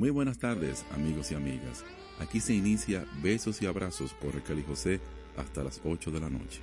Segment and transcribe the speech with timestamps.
[0.00, 1.84] Muy buenas tardes, amigos y amigas.
[2.20, 4.98] Aquí se inicia Besos y Abrazos por Raquel y José
[5.36, 6.62] hasta las 8 de la noche.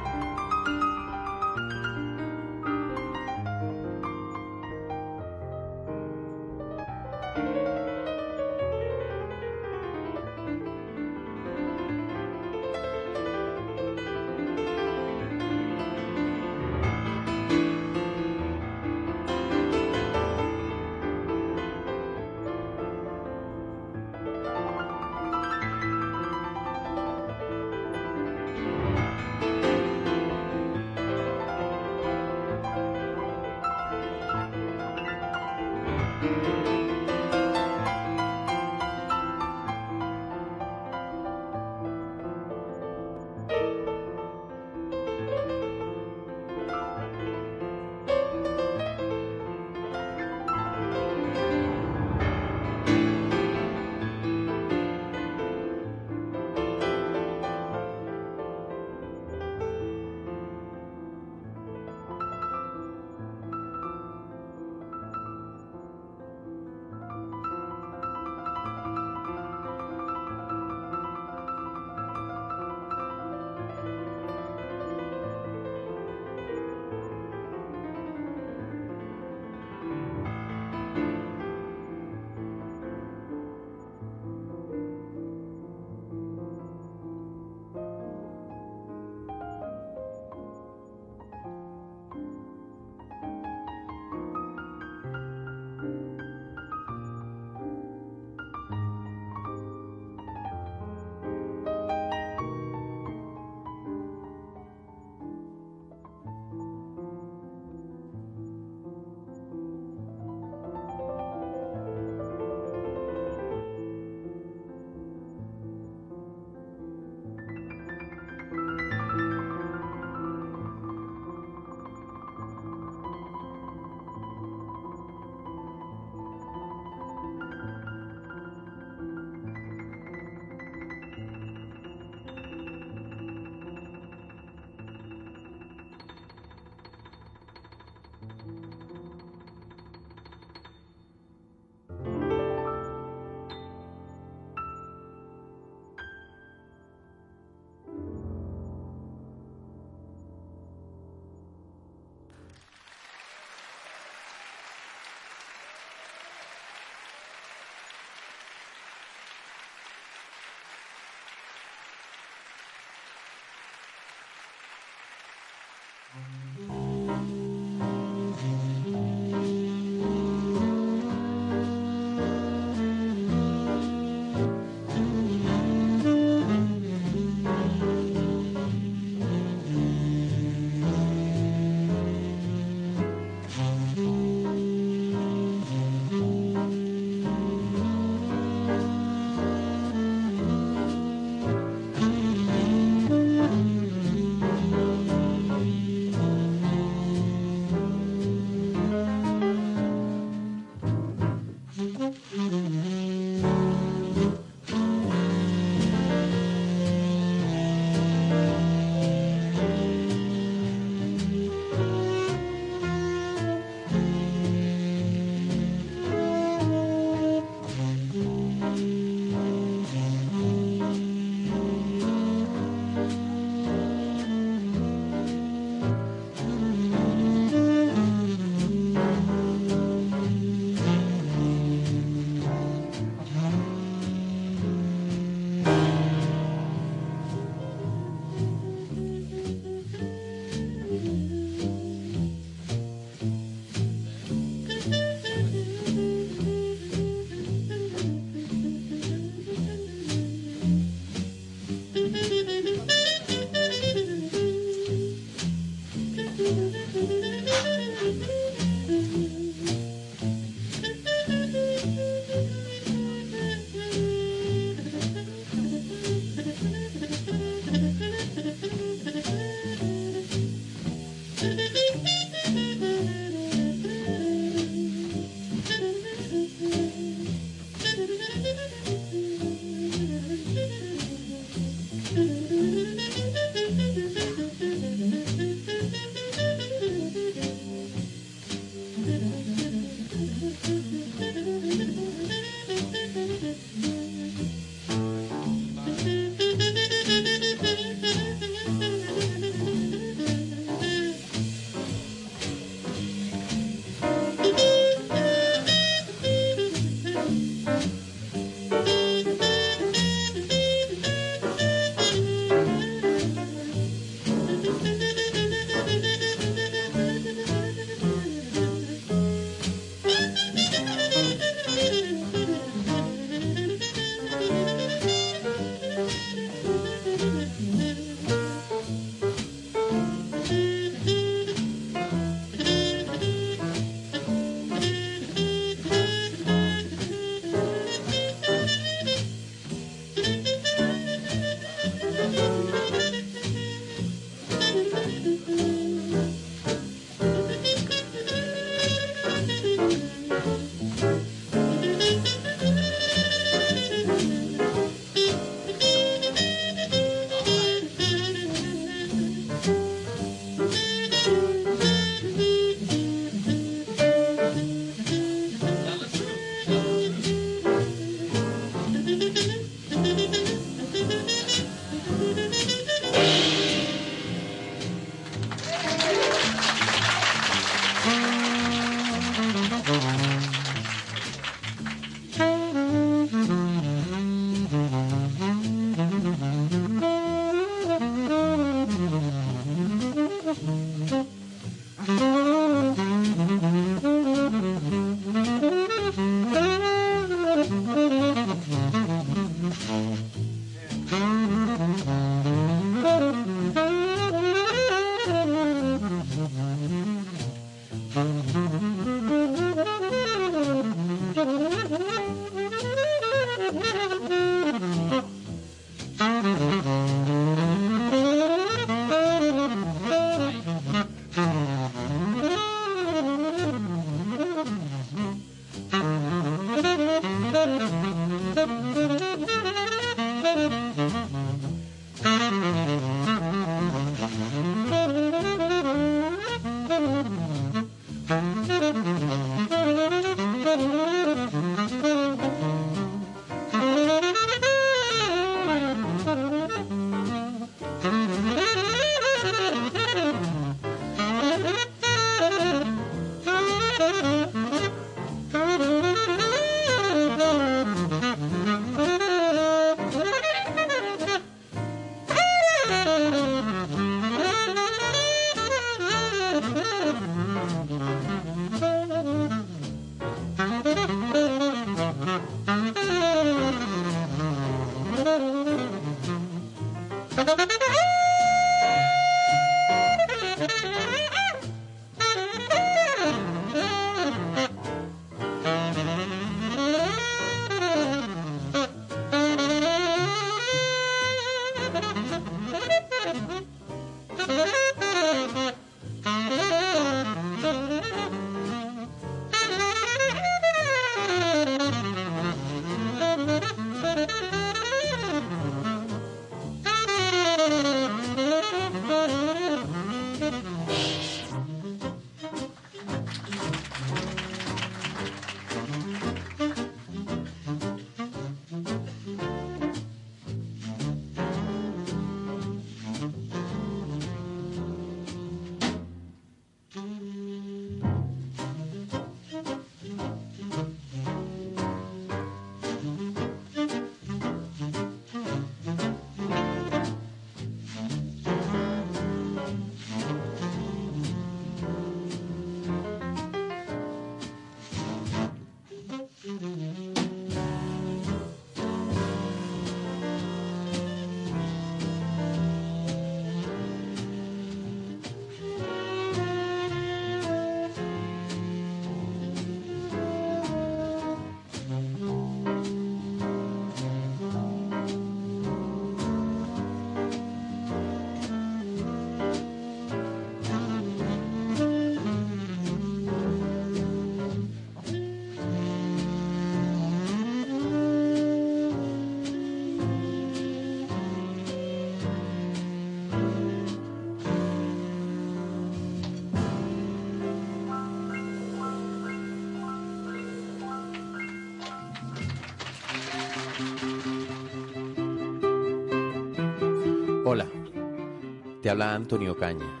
[598.82, 600.00] Te habla Antonio Caña,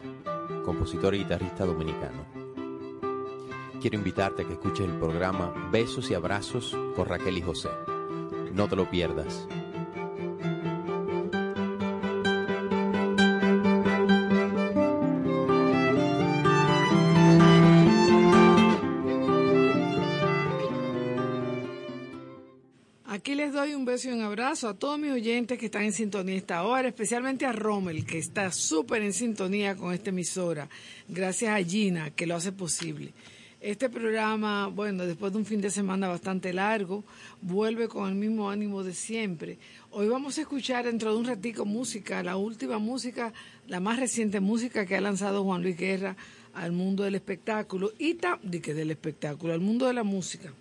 [0.64, 2.24] compositor y guitarrista dominicano.
[3.80, 7.68] Quiero invitarte a que escuches el programa Besos y Abrazos con Raquel y José.
[8.54, 9.46] No te lo pierdas.
[24.50, 28.50] A todos mis oyentes que están en sintonía esta hora, especialmente a Rommel, que está
[28.50, 30.68] súper en sintonía con esta emisora.
[31.06, 33.12] Gracias a Gina, que lo hace posible.
[33.60, 37.04] Este programa, bueno, después de un fin de semana bastante largo,
[37.40, 39.56] vuelve con el mismo ánimo de siempre.
[39.92, 43.32] Hoy vamos a escuchar dentro de un ratico música, la última música,
[43.68, 46.16] la más reciente música que ha lanzado Juan Luis Guerra
[46.54, 48.16] al mundo del espectáculo y
[48.60, 50.52] que del espectáculo, al mundo de la música.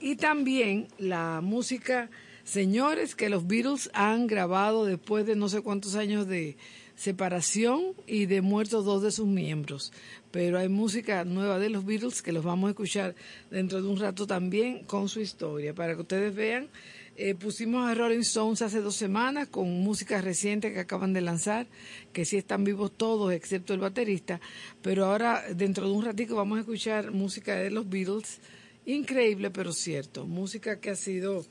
[0.00, 2.10] Y también la música,
[2.48, 6.56] señores, que los Beatles han grabado después de no sé cuántos años de
[6.96, 9.92] separación y de muertos dos de sus miembros.
[10.30, 13.14] Pero hay música nueva de los Beatles que los vamos a escuchar
[13.50, 15.74] dentro de un rato también con su historia.
[15.74, 16.68] Para que ustedes vean,
[17.16, 21.66] eh, pusimos a Rolling Stones hace dos semanas con música reciente que acaban de lanzar,
[22.14, 24.40] que sí están vivos todos excepto el baterista.
[24.80, 28.40] Pero ahora, dentro de un ratito, vamos a escuchar música de los Beatles
[28.86, 31.44] increíble pero cierto, música que ha sido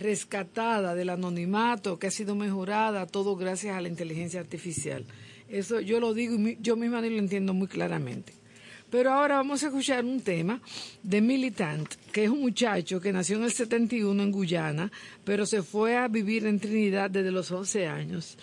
[0.00, 5.04] rescatada del anonimato, que ha sido mejorada, todo gracias a la inteligencia artificial.
[5.48, 8.32] Eso yo lo digo y yo misma lo entiendo muy claramente.
[8.90, 10.60] Pero ahora vamos a escuchar un tema
[11.02, 14.92] de Militant, que es un muchacho que nació en el 71 en Guyana,
[15.24, 18.38] pero se fue a vivir en Trinidad desde los 11 años.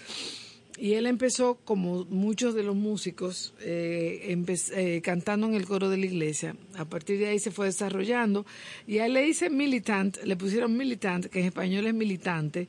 [0.78, 4.36] Y él empezó, como muchos de los músicos, eh,
[4.76, 6.56] eh, cantando en el coro de la iglesia.
[6.76, 8.46] A partir de ahí se fue desarrollando.
[8.88, 12.68] Y a él le dice militant, le pusieron militant, que en español es militante,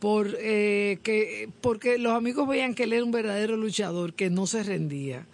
[0.00, 4.48] por, eh, que, porque los amigos veían que él era un verdadero luchador, que no
[4.48, 5.26] se rendía.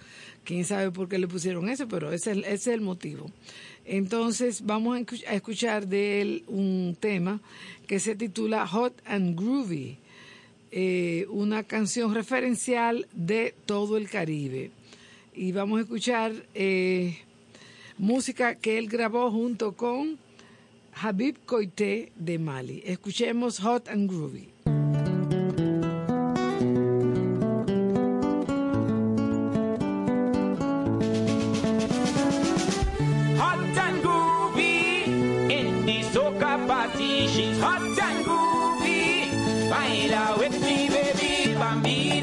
[0.44, 3.30] Quién sabe por qué le pusieron eso, pero ese es el motivo.
[3.86, 7.40] Entonces vamos a escuchar de él un tema
[7.86, 9.96] que se titula Hot and Groovy
[10.72, 14.70] eh, una canción referencial de todo el Caribe.
[15.34, 17.18] Y vamos a escuchar eh,
[17.98, 20.18] música que él grabó junto con
[20.94, 22.82] Habib Koité de Mali.
[22.84, 24.48] Escuchemos Hot and Groovy.
[33.38, 37.28] Hot and groovy in party.
[37.28, 39.30] She's hot and groovy.
[39.70, 40.59] Baila with
[41.76, 42.20] me,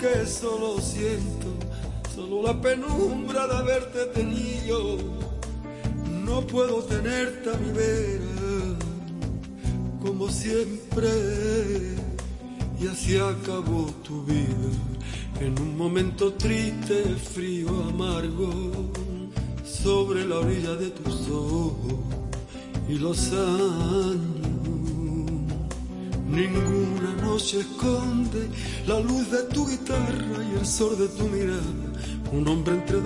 [0.00, 1.48] porque solo siento,
[2.14, 4.96] solo la penumbra de haberte tenido.
[6.24, 8.20] No puedo tenerte a mi vera.
[10.30, 11.08] siempre
[12.80, 14.70] y así acabó tu vida
[15.40, 17.02] en un momento triste,
[17.34, 18.50] frío, amargo
[19.64, 21.94] sobre la orilla de tus ojos
[22.88, 24.40] y los años.
[26.28, 28.48] Ninguna noche esconde
[28.90, 31.60] la luz de tu guitarra y el sol de tu mirada.
[32.32, 32.99] Un hombre entre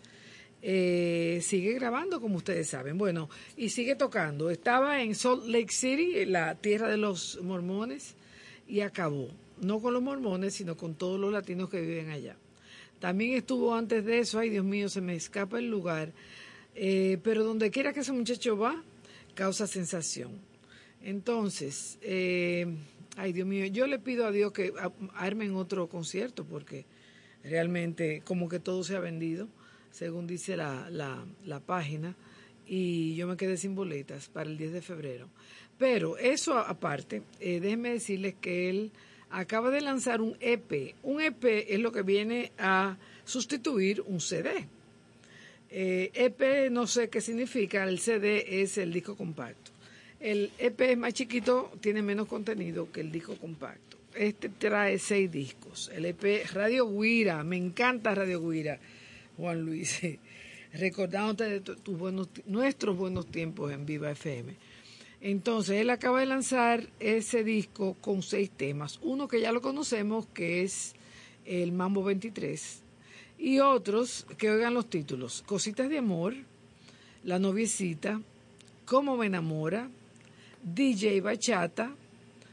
[0.62, 2.99] eh, sigue grabando, como ustedes saben.
[2.99, 4.51] Bueno, y sigue tocando.
[4.51, 8.14] Estaba en Salt Lake City, la tierra de los mormones,
[8.68, 9.29] y acabó.
[9.61, 12.37] No con los mormones, sino con todos los latinos que viven allá.
[12.99, 16.12] También estuvo antes de eso, ay Dios mío, se me escapa el lugar.
[16.75, 18.83] Eh, pero donde quiera que ese muchacho va,
[19.35, 20.33] causa sensación.
[21.03, 22.66] Entonces, eh,
[23.16, 24.73] ay Dios mío, yo le pido a Dios que
[25.14, 26.85] armen otro concierto porque
[27.42, 29.49] realmente como que todo se ha vendido,
[29.90, 32.14] según dice la, la, la página,
[32.66, 35.29] y yo me quedé sin boletas para el 10 de febrero.
[35.79, 38.92] Pero eso aparte, eh, déjenme decirles que él
[39.31, 40.94] acaba de lanzar un EP.
[41.02, 44.67] Un EP es lo que viene a sustituir un CD.
[45.71, 49.71] Eh, EP no sé qué significa, el CD es el disco compacto.
[50.19, 53.96] El EP es más chiquito, tiene menos contenido que el disco compacto.
[54.14, 55.90] Este trae seis discos.
[55.94, 58.79] El EP Radio Guira, me encanta Radio Guira,
[59.40, 60.00] Juan Luis.
[60.72, 64.54] Recordándote de buenos, nuestros buenos tiempos en Viva FM.
[65.20, 69.00] Entonces, él acaba de lanzar ese disco con seis temas.
[69.02, 70.94] Uno que ya lo conocemos, que es
[71.44, 72.82] el Mambo 23.
[73.38, 75.42] Y otros que oigan los títulos.
[75.46, 76.34] Cositas de amor,
[77.24, 78.20] La noviecita,
[78.84, 79.88] Cómo me enamora,
[80.62, 81.94] DJ Bachata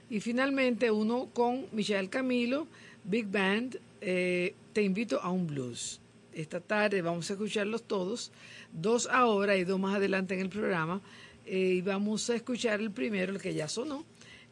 [0.10, 2.68] y finalmente uno con Michelle Camilo,
[3.04, 6.00] Big Band, eh, Te invito a un blues.
[6.38, 8.32] Esta tarde vamos a escucharlos todos,
[8.72, 11.02] dos ahora y dos más adelante en el programa.
[11.48, 14.06] eh, y vamos a escuchar el primero, el que ya sonó,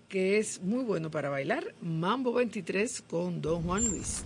[0.09, 4.23] que es muy bueno para bailar, Mambo 23 con Don Juan Luis.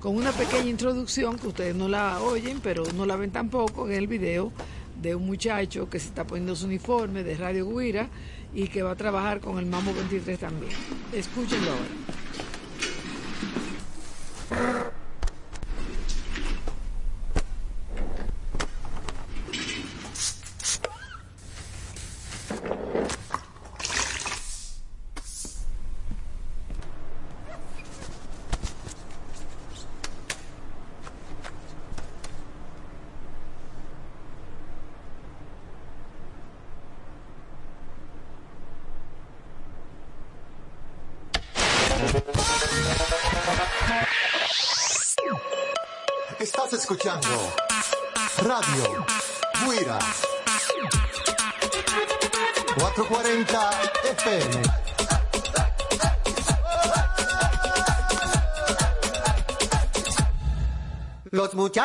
[0.00, 3.94] con una pequeña introducción que ustedes no la oyen, pero no la ven tampoco en
[3.94, 4.50] el video
[5.00, 8.08] de un muchacho que se está poniendo su uniforme de Radio Guira
[8.54, 10.72] y que va a trabajar con el Mambo 23 también.
[11.12, 12.21] Escúchenlo ahora.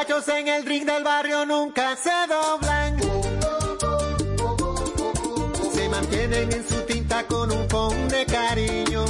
[0.09, 2.97] En el ring del barrio nunca se doblan.
[5.73, 9.03] Se mantienen en su tinta con un phone de cariño.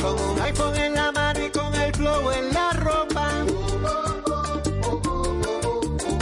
[0.00, 3.28] Con un iPhone en la mano y con el flow en la ropa.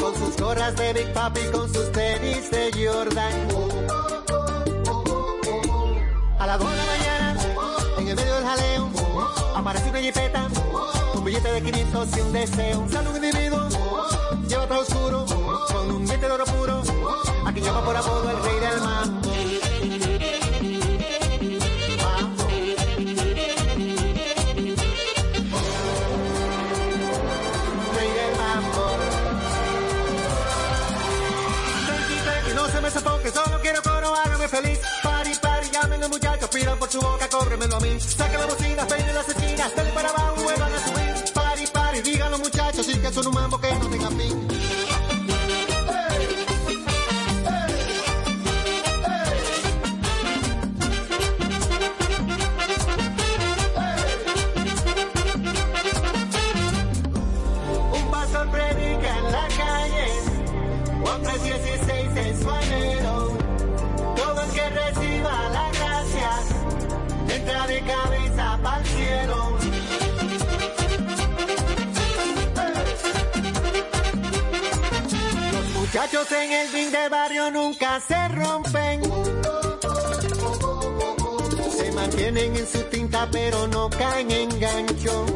[0.01, 3.49] Con sus gorras de Big Papi, con sus tenis de Jordan.
[6.39, 7.37] A las 2 de la mañana,
[7.99, 8.91] en el medio del jaleo,
[9.55, 10.49] aparece una jipeta,
[11.35, 12.81] billete de 500 y un deseo.
[12.81, 13.69] Un saludo individuo,
[14.49, 15.27] lleva todo oscuro,
[15.73, 16.83] con un diente de oro puro,
[17.45, 19.25] a quien llama por apodo el rey del mambo.
[32.85, 34.79] Sofoque, solo quiero coro, hágame feliz.
[35.03, 37.99] Pari, pari, llamen los muchachos, pidan por su boca, cóbremelo a mí.
[37.99, 39.73] Saquen la bocina, peinen las esquinas,
[67.67, 69.59] de cabeza para el cielo.
[75.53, 79.03] Los muchachos en el ring del barrio nunca se rompen.
[81.77, 85.27] Se mantienen en su tinta pero no caen en gancho.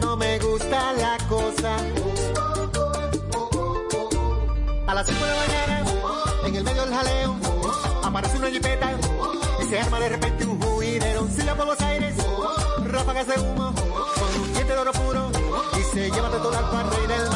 [0.00, 1.76] No me gusta la cosa.
[4.86, 5.84] A las 5 de la mañana,
[6.44, 7.36] en el medio del jaleo,
[8.04, 8.92] aparece una jipeta
[9.60, 11.26] y se arma de repente un juidero.
[11.34, 12.14] Silla por los aires,
[12.84, 15.30] ráfagas de humo, con un diente de oro puro
[15.76, 17.35] y se lleva de todo al rey del mambo.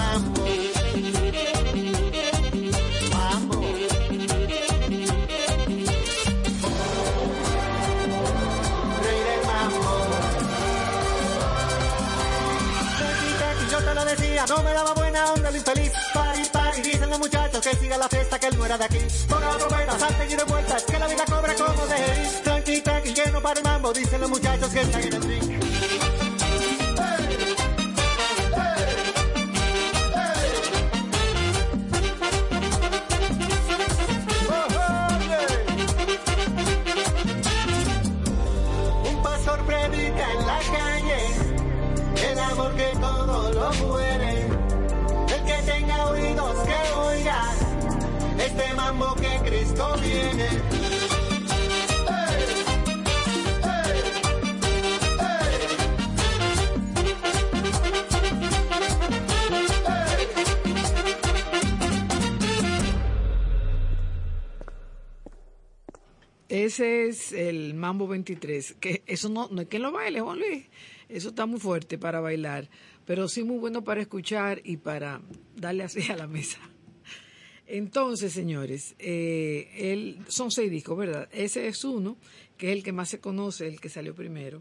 [14.46, 15.92] No me daba buena onda el infeliz.
[16.14, 18.98] Pari, pari, dicen los muchachos que siga la fiesta, que él no era de aquí.
[19.28, 22.42] Ponga la trompeta, salten y de vueltas, que la vida cobra como de ir.
[22.42, 25.14] Tranqui, tranqui, que no para el mambo, dicen los muchachos que están en
[42.32, 44.09] el amor que todo lo muere.
[48.60, 50.48] Este mambo que Cristo viene.
[66.48, 70.66] Ese es el Mambo 23, que eso no, no es que lo baile, Juan Luis,
[71.08, 72.68] eso está muy fuerte para bailar,
[73.04, 75.20] pero sí muy bueno para escuchar y para
[75.56, 76.58] darle así a la mesa.
[77.72, 81.28] Entonces, señores, eh, él, son seis discos, ¿verdad?
[81.30, 82.16] Ese es uno,
[82.58, 84.60] que es el que más se conoce, el que salió primero.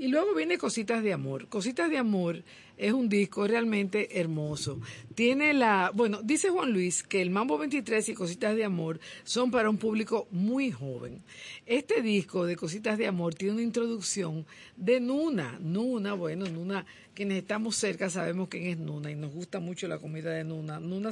[0.00, 1.46] Y luego viene Cositas de Amor.
[1.48, 2.42] Cositas de Amor
[2.78, 4.80] es un disco realmente hermoso.
[5.14, 9.50] Tiene la, bueno, dice Juan Luis que el Mambo 23 y Cositas de Amor son
[9.50, 11.20] para un público muy joven.
[11.66, 15.58] Este disco de Cositas de Amor tiene una introducción de Nuna.
[15.60, 19.98] Nuna, bueno, Nuna, quienes estamos cerca sabemos quién es Nuna y nos gusta mucho la
[19.98, 20.80] comida de Nuna.
[20.80, 21.10] Nuna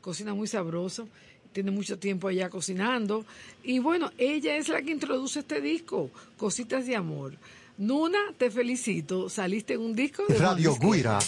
[0.00, 1.06] cocina muy sabroso
[1.52, 3.26] tiene mucho tiempo allá cocinando.
[3.62, 7.36] Y bueno, ella es la que introduce este disco, Cositas de Amor.
[7.78, 9.28] Nuna, te felicito.
[9.28, 11.18] Saliste en un disco de Radio Guira.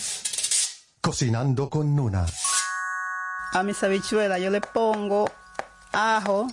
[1.01, 2.27] Cocinando con Nuna.
[3.53, 5.31] A mis habichuelas yo le pongo
[5.93, 6.49] ajo,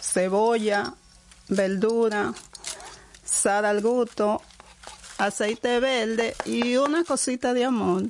[0.00, 0.94] cebolla,
[1.48, 2.34] verdura,
[3.24, 4.42] sal al gusto,
[5.18, 8.04] aceite verde y una cosita de amor.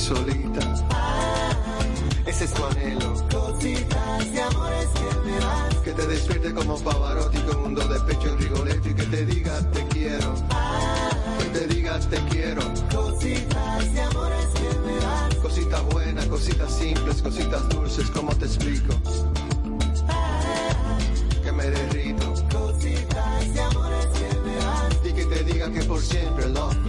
[0.00, 0.60] Solita.
[2.26, 3.14] Ese es tu anhelo.
[3.30, 5.74] Cositas de amores que me das.
[5.84, 9.26] Que te despierte como Pavarotti con un do de pecho en Rigoletto y que te
[9.26, 10.34] diga te quiero.
[11.38, 12.62] Que te diga te quiero.
[12.94, 15.34] Cositas de amores que me das.
[15.36, 18.94] Cositas buenas, cositas simples, cositas dulces, ¿cómo te explico?
[21.44, 22.26] Que me derrito.
[22.50, 24.96] Cositas de amores que me das.
[25.04, 26.79] Y que te diga que por siempre, love.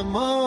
[0.00, 0.39] Amor.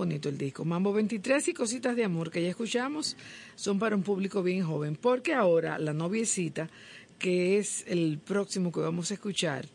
[0.00, 0.64] Bonito el disco.
[0.64, 3.18] Mambo 23 y Cositas de Amor que ya escuchamos
[3.54, 6.70] son para un público bien joven, porque ahora la noviecita,
[7.18, 9.66] que es el próximo que vamos a escuchar,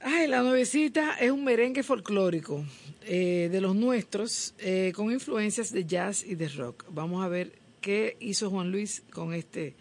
[0.00, 2.64] ay, la noviecita es un merengue folclórico
[3.04, 6.84] eh, de los nuestros, eh, con influencias de jazz y de rock.
[6.90, 7.50] Vamos a ver
[7.80, 9.74] qué hizo Juan Luis con este,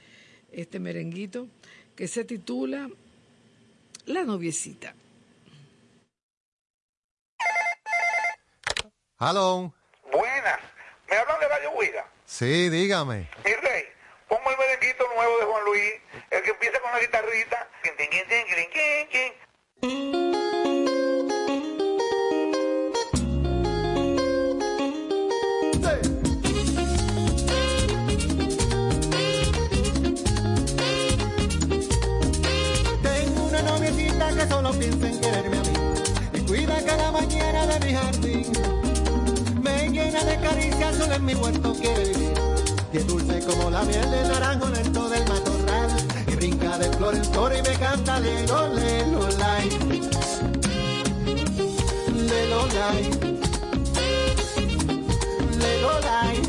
[0.52, 1.48] este merenguito
[1.96, 2.90] que se titula
[4.08, 4.96] La noviecita.
[9.20, 9.74] Hello.
[10.12, 10.60] Buenas.
[11.10, 12.06] ¿Me hablan de Radio Huida?
[12.26, 13.28] Sí, dígame.
[13.44, 13.86] Mi rey,
[14.28, 15.94] pongo el merenguito nuevo de Juan Luis,
[16.30, 17.68] el que empieza con la guitarrita.
[33.02, 35.74] Tengo una noviecita que solo piensa en quererme a mí
[36.34, 38.67] y cuida cada mañana de mi jardín.
[39.98, 42.34] Llena de caricias, solo en mi huerto quiere vivir.
[42.94, 45.90] Y es dulce como la miel del naranjo lento del matorral.
[46.28, 49.70] Y brinca de flor en flor y me canta lelo, lelo, lai.
[52.30, 53.10] Lelo, lai.
[55.58, 56.47] Lelo, lai.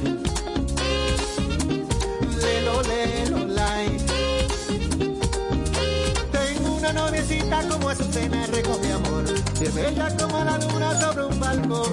[6.91, 9.24] Una noviecita como Azucena recoge amor,
[9.61, 11.93] es bella como la luna sobre un balcón.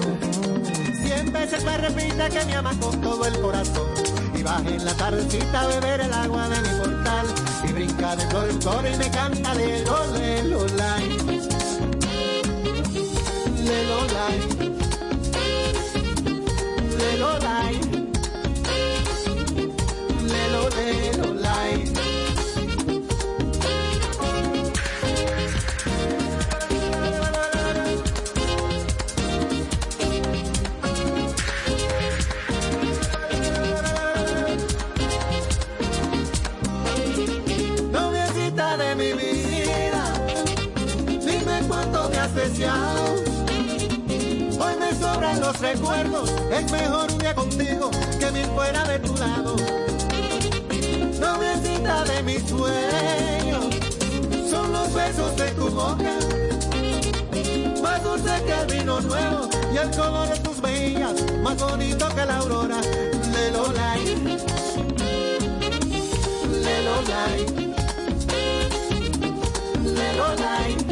[1.02, 3.92] Cien veces me repite que me ama con todo el corazón,
[4.34, 7.26] y baja en la tardecita a beber el agua de mi portal,
[7.68, 11.08] y brinca de flor en flor y me canta de lo, le, lo, lai.
[13.64, 14.38] Le, lo, lai.
[16.98, 17.80] Le, lo, lai.
[20.26, 22.15] Le, lo, le,
[45.46, 47.88] los recuerdos, es mejor un día contigo
[48.18, 49.54] que mil fuera de tu lado.
[51.20, 53.66] Noviecita de mis sueños,
[54.50, 56.14] son los besos de tu boca,
[57.80, 62.26] más dulce que el vino nuevo y el color de tus mejillas, más bonito que
[62.26, 62.80] la aurora.
[63.32, 64.04] Lelo, lai.
[66.64, 67.46] Lelo, lai.
[69.94, 70.74] Lelo, lai.
[70.74, 70.85] Lelo,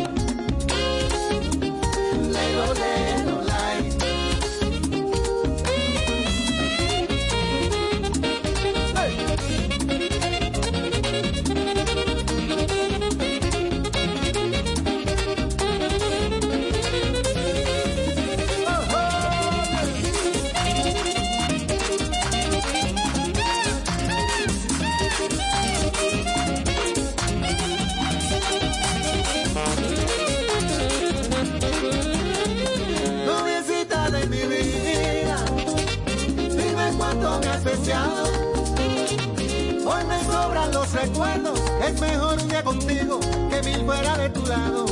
[41.06, 44.86] recuerdos, es mejor un contigo que mil fuera de tu lado.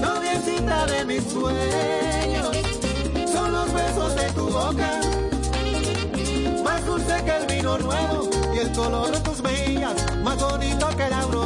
[0.00, 2.50] Noviecita de mis sueños,
[3.32, 5.00] son los besos de tu boca,
[6.64, 11.08] más dulce que el vino nuevo y el color de tus mejillas, más bonito que
[11.08, 11.45] la aurora.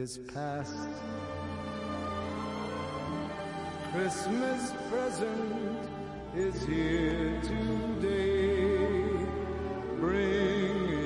[0.00, 0.88] Is past.
[3.92, 5.78] Christmas present
[6.34, 9.02] is here today,
[9.98, 10.99] bringing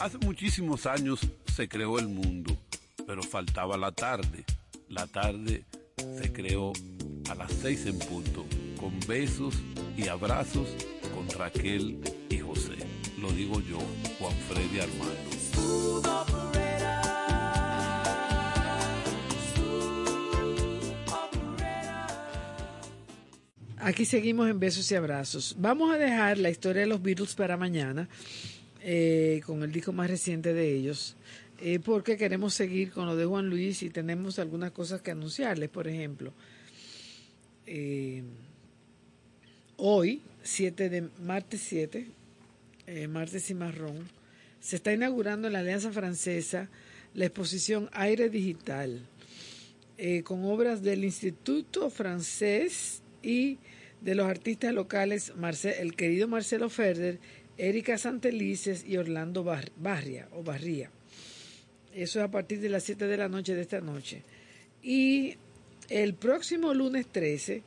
[0.00, 1.20] Hace muchísimos años
[1.54, 2.56] se creó el mundo,
[3.06, 4.44] pero faltaba la tarde.
[4.88, 5.64] La tarde
[6.16, 6.72] se creó
[7.28, 8.46] a las seis en punto,
[8.80, 9.56] con besos
[9.98, 10.68] y abrazos
[11.14, 12.78] con Raquel y José.
[13.20, 13.78] Lo digo yo,
[14.18, 15.30] Juan Freddy Armando.
[23.82, 25.56] Aquí seguimos en besos y abrazos.
[25.58, 28.08] Vamos a dejar la historia de los Beatles para mañana,
[28.92, 31.14] eh, con el disco más reciente de ellos,
[31.60, 35.68] eh, porque queremos seguir con lo de Juan Luis y tenemos algunas cosas que anunciarles.
[35.68, 36.32] Por ejemplo,
[37.68, 38.24] eh,
[39.76, 42.08] hoy, 7 de martes 7,
[42.88, 44.08] eh, martes y marrón,
[44.58, 46.68] se está inaugurando en la Alianza Francesa
[47.14, 49.06] la exposición Aire Digital,
[50.24, 53.58] con obras del Instituto Francés y
[54.00, 55.32] de los artistas locales
[55.78, 57.18] el querido Marcelo Ferder,
[57.68, 60.90] Erika Santelices y Orlando Bar- Barria o Barría.
[61.94, 64.22] Eso es a partir de las 7 de la noche de esta noche.
[64.82, 65.36] Y
[65.88, 67.62] el próximo lunes 13,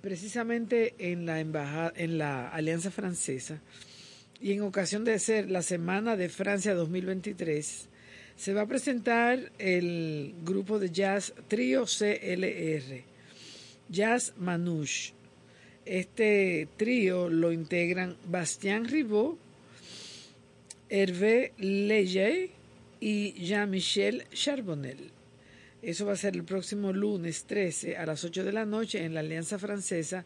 [0.00, 3.60] precisamente en la embajada, en la Alianza Francesa,
[4.40, 7.88] y en ocasión de ser la Semana de Francia 2023,
[8.36, 13.04] se va a presentar el grupo de jazz Trío CLR,
[13.88, 15.12] Jazz Manouche.
[15.84, 19.38] Este trío lo integran Bastien Ribot,
[20.88, 22.50] Hervé Leger
[23.00, 25.10] y Jean-Michel Charbonnel.
[25.82, 29.14] Eso va a ser el próximo lunes 13 a las 8 de la noche en
[29.14, 30.24] la Alianza Francesa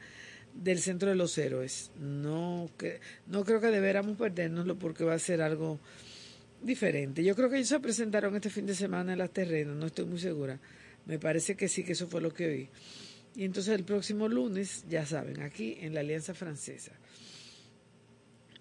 [0.53, 1.91] del Centro de los Héroes.
[1.99, 5.81] No, que, no creo que deberíamos perdérnoslo porque va a ser algo
[6.63, 7.25] diferente.
[7.25, 10.05] Yo creo que ellos se presentaron este fin de semana en las terrenas, no estoy
[10.05, 10.59] muy segura.
[11.07, 12.69] Me parece que sí, que eso fue lo que oí.
[13.37, 16.93] Y entonces el próximo lunes, ya saben, aquí en la Alianza Francesa.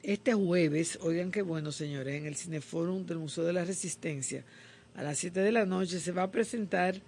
[0.04, 4.44] Este jueves, oigan qué bueno, señores, en el Cineforum del Museo de la Resistencia,
[4.94, 7.02] a las 7 de la noche, se va a presentar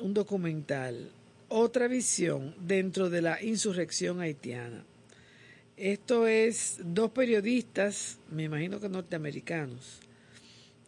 [0.00, 1.10] un documental,
[1.48, 4.84] otra visión dentro de la insurrección haitiana.
[5.76, 10.00] Esto es dos periodistas, me imagino que norteamericanos,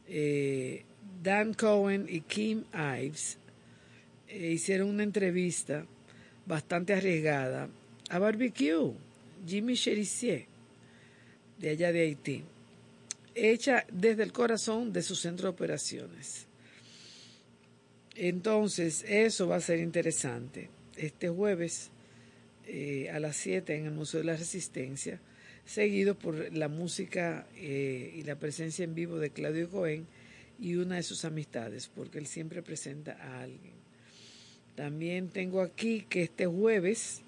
[0.08, 0.84] eh,
[1.22, 3.38] Dan Cohen y Kim Ives,
[4.32, 5.84] eh, hicieron una entrevista
[6.46, 7.68] bastante arriesgada
[8.08, 8.94] a Barbecue,
[9.46, 10.46] Jimmy Cherizier,
[11.58, 12.42] de allá de Haití,
[13.34, 16.46] hecha desde el corazón de su centro de operaciones.
[18.16, 20.70] Entonces, eso va a ser interesante.
[20.96, 21.90] Este jueves
[22.66, 25.20] eh, a las 7 en el Museo de la Resistencia,
[25.66, 30.06] seguido por la música eh, y la presencia en vivo de Claudio Cohen
[30.58, 33.81] y una de sus amistades, porque él siempre presenta a alguien.
[34.74, 37.22] También tengo aquí que este jueves,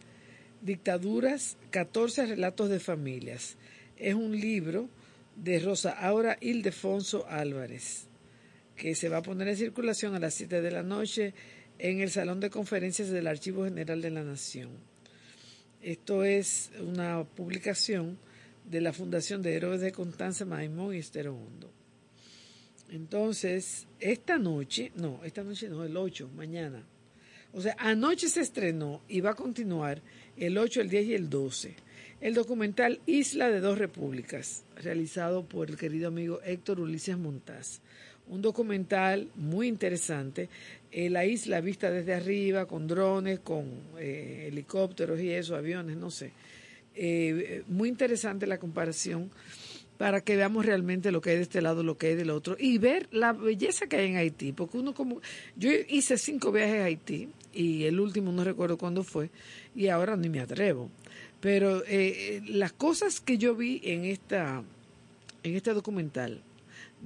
[0.63, 3.57] Dictaduras, 14 relatos de familias.
[3.99, 4.89] Es un libro
[5.37, 8.07] de Rosa Aura Ildefonso Álvarez,
[8.75, 11.35] que se va a poner en circulación a las 7 de la noche
[11.79, 14.71] en el Salón de Conferencias del Archivo General de la Nación.
[15.83, 18.17] Esto es una publicación
[18.65, 21.71] de la Fundación de Héroes de Constanza Maimón y Estero Hondo.
[22.91, 26.83] Entonces, esta noche, no, esta noche no, el 8, mañana.
[27.55, 30.03] O sea, anoche se estrenó y va a continuar
[30.37, 31.77] el 8, el 10 y el 12.
[32.21, 37.81] El documental Isla de dos Repúblicas, realizado por el querido amigo Héctor Ulises Montaz.
[38.27, 40.49] Un documental muy interesante.
[40.91, 43.67] eh, la isla vista desde arriba, con drones, con
[43.99, 46.33] eh, helicópteros y eso, aviones, no sé.
[46.97, 49.31] Eh, muy interesante la comparación
[49.99, 52.57] para que veamos realmente lo que hay de este lado, lo que hay del otro
[52.59, 55.21] y ver la belleza que hay en Haití, porque uno como
[55.57, 59.31] yo hice cinco viajes a Haití y el último no recuerdo cuándo fue
[59.75, 60.91] y ahora ni me atrevo,
[61.41, 64.65] pero eh, las cosas que yo vi en esta
[65.43, 66.43] en este documental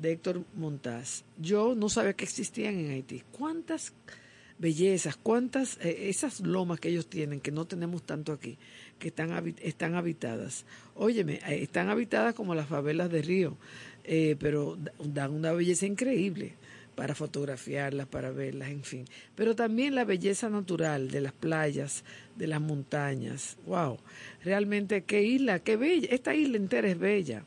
[0.01, 3.23] de Héctor Montaz, yo no sabía que existían en Haití.
[3.33, 3.93] ¿Cuántas
[4.59, 8.59] bellezas, cuántas eh, esas lomas que ellos tienen que no tenemos tanto aquí?
[8.99, 10.65] Que están, están habitadas.
[10.95, 13.57] Óyeme, eh, están habitadas como las favelas de Río,
[14.05, 16.55] eh, pero da- dan una belleza increíble
[16.95, 19.05] para fotografiarlas, para verlas, en fin.
[19.37, 22.03] Pero también la belleza natural de las playas,
[22.35, 23.57] de las montañas.
[23.67, 23.99] ¡Wow!
[24.45, 26.09] Realmente, qué isla, qué bella.
[26.11, 27.45] Esta isla entera es bella.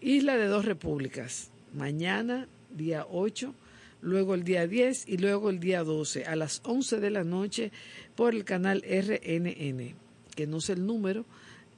[0.00, 1.50] Isla de dos repúblicas.
[1.74, 3.54] Mañana, día 8,
[4.00, 7.72] luego el día 10 y luego el día 12 a las 11 de la noche
[8.14, 9.94] por el canal RNN
[10.36, 11.24] que no sé el número,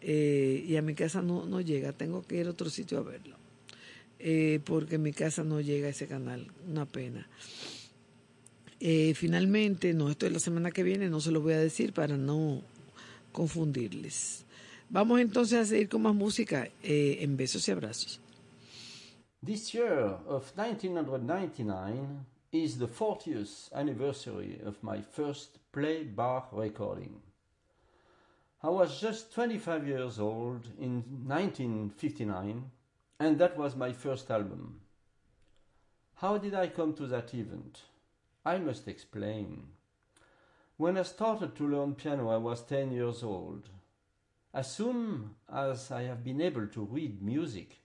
[0.00, 3.02] eh, y a mi casa no, no llega, tengo que ir a otro sitio a
[3.02, 3.36] verlo,
[4.18, 7.26] eh, porque en mi casa no llega ese canal, una pena.
[8.80, 11.92] Eh, finalmente, no, esto es la semana que viene, no se lo voy a decir
[11.92, 12.62] para no
[13.32, 14.44] confundirles.
[14.90, 18.20] Vamos entonces a seguir con más música en besos y abrazos.
[19.44, 27.20] This year of 1999 is the 40th anniversary of my first play bar recording.
[28.60, 32.68] I was just 25 years old in 1959,
[33.20, 34.80] and that was my first album.
[36.16, 37.82] How did I come to that event?
[38.44, 39.68] I must explain.
[40.76, 43.68] When I started to learn piano, I was 10 years old.
[44.52, 47.78] As soon as I have been able to read music,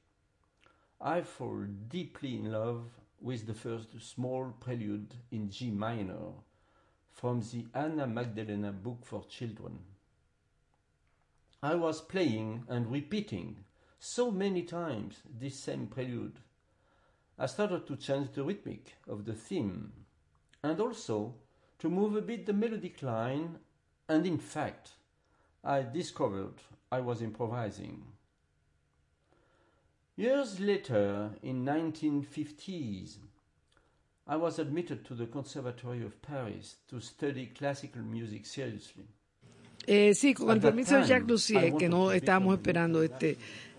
[0.99, 2.85] I fall deeply in love
[3.21, 6.31] with the first small prelude in G minor
[7.11, 9.92] from the Anna Magdalena book for children.
[11.63, 13.63] I was playing and repeating
[13.97, 16.39] so many times this same prelude.
[17.39, 19.93] I started to change the rhythmic of the theme
[20.61, 21.35] and also
[21.79, 23.59] to move a bit the melodic line,
[24.09, 24.91] and in fact,
[25.63, 26.55] I discovered
[26.91, 28.07] I was improvising.
[30.17, 33.19] Years later, in 1950s,
[34.27, 39.07] I was admitted to the Conservatory of Paris to study classical music seriously.
[39.85, 43.37] Eh, sí, con el permiso de Jacques I Lussier, que no estábamos esperando este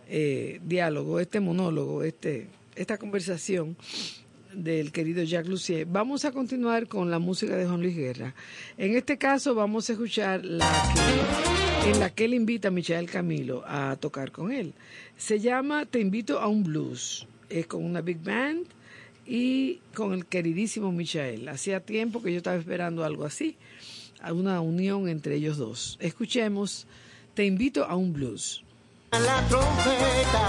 [0.08, 3.76] eh, diálogo, este monólogo, este, esta conversación
[4.52, 5.86] del querido Jacques Lussier.
[5.86, 8.34] Vamos a continuar con la música de Juan Luis Guerra.
[8.76, 10.70] En este caso vamos a escuchar la
[11.82, 14.74] que, en la que él invita a Michael Camilo a tocar con él.
[15.16, 17.26] Se llama Te invito a un blues.
[17.48, 18.66] Es con una big band
[19.26, 21.48] y con el queridísimo Michael.
[21.48, 23.56] Hacía tiempo que yo estaba esperando algo así,
[24.24, 25.96] a una unión entre ellos dos.
[26.00, 26.86] Escuchemos
[27.34, 28.62] Te invito a un blues.
[29.12, 30.44] la trompeta,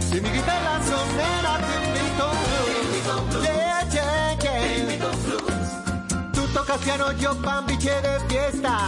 [0.00, 3.44] si mi guitarra sonera te invito a un blues.
[3.44, 4.60] Yeah, yeah, yeah.
[4.60, 6.32] Te invito a un blues.
[6.32, 8.78] Tú tocas piano, yo pambiche de fiesta.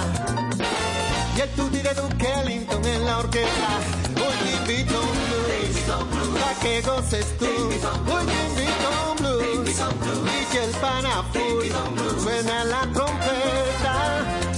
[1.37, 3.69] Y el tutti de Duke Ellington en la orquesta.
[4.17, 4.35] Hoy
[4.67, 5.28] te invito
[5.89, 7.47] a un blues, pa' que goces tú.
[7.47, 8.43] Hoy te
[9.23, 11.25] blues, y que el pana.
[12.23, 13.95] Suena la trompeta,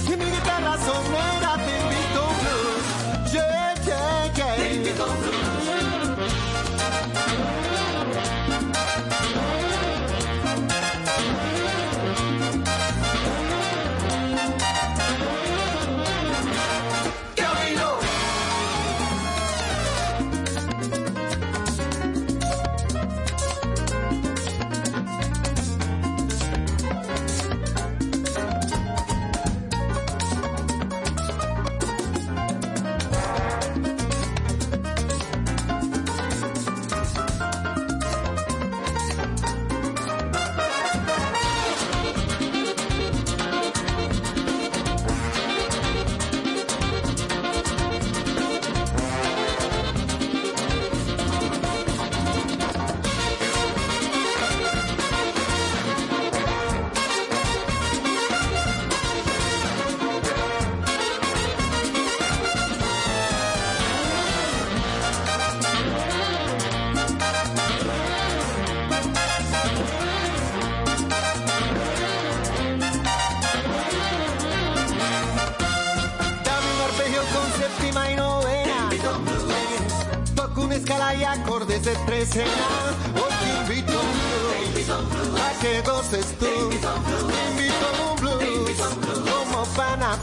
[0.03, 3.31] si mi guitarra sonera te invito un blues.
[3.31, 5.40] Yeah, yeah, yeah.
[80.71, 82.51] Escala y acordes de trecena.
[83.15, 84.89] Hoy te invito a un blues.
[85.39, 86.45] A que goces tú.
[86.45, 88.77] Te invito a un blues.
[89.29, 90.17] Como pana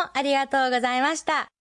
[0.00, 1.59] もありがとうございました。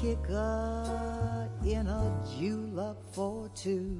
[0.00, 3.98] kicker in a julep for two.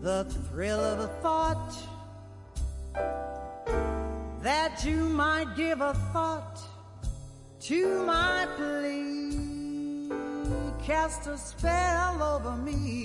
[0.00, 1.74] The thrill of the thought
[4.42, 6.60] that you might give a thought
[7.62, 9.08] to my plea
[10.88, 12.97] cast a spell over me.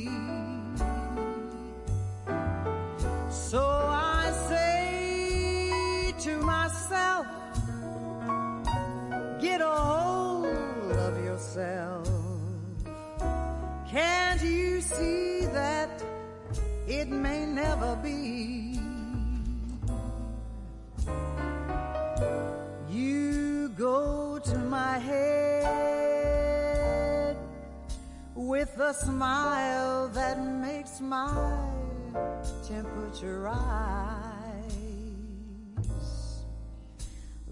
[33.24, 34.74] to rise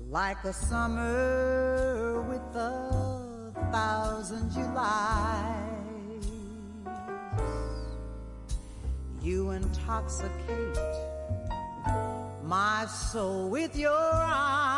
[0.09, 6.27] like a summer with a thousand Julys.
[9.21, 10.77] You intoxicate
[12.43, 14.70] my soul with your eyes.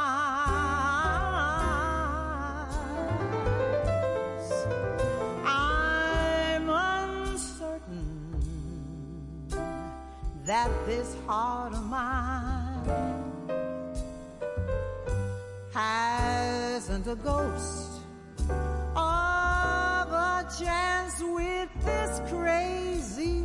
[10.54, 12.86] that this heart of mine
[15.74, 18.02] hasn't a ghost
[18.96, 23.43] of a chance with this crazy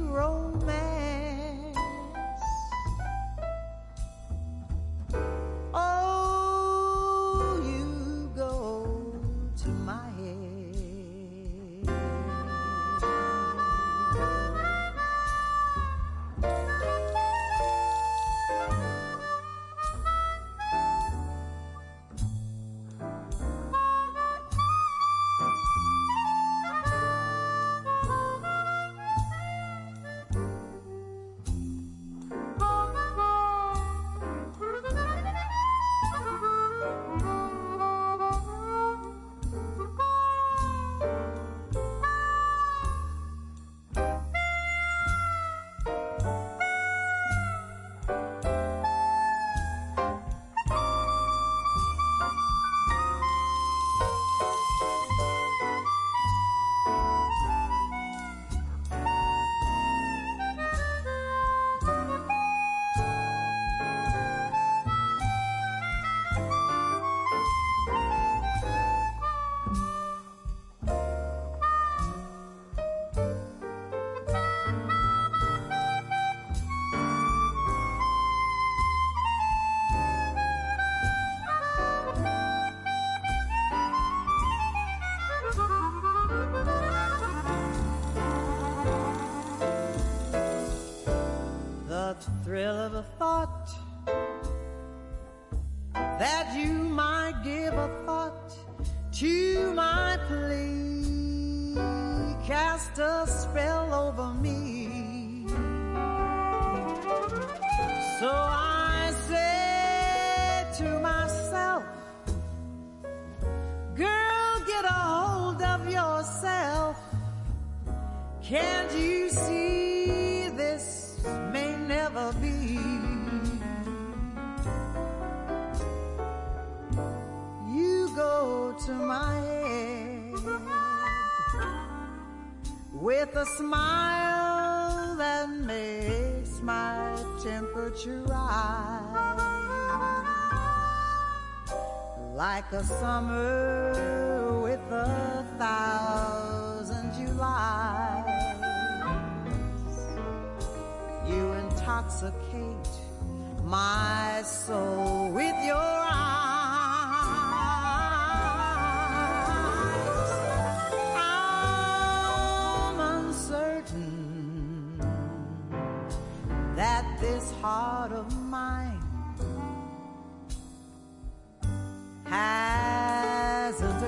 [142.70, 143.87] like a summer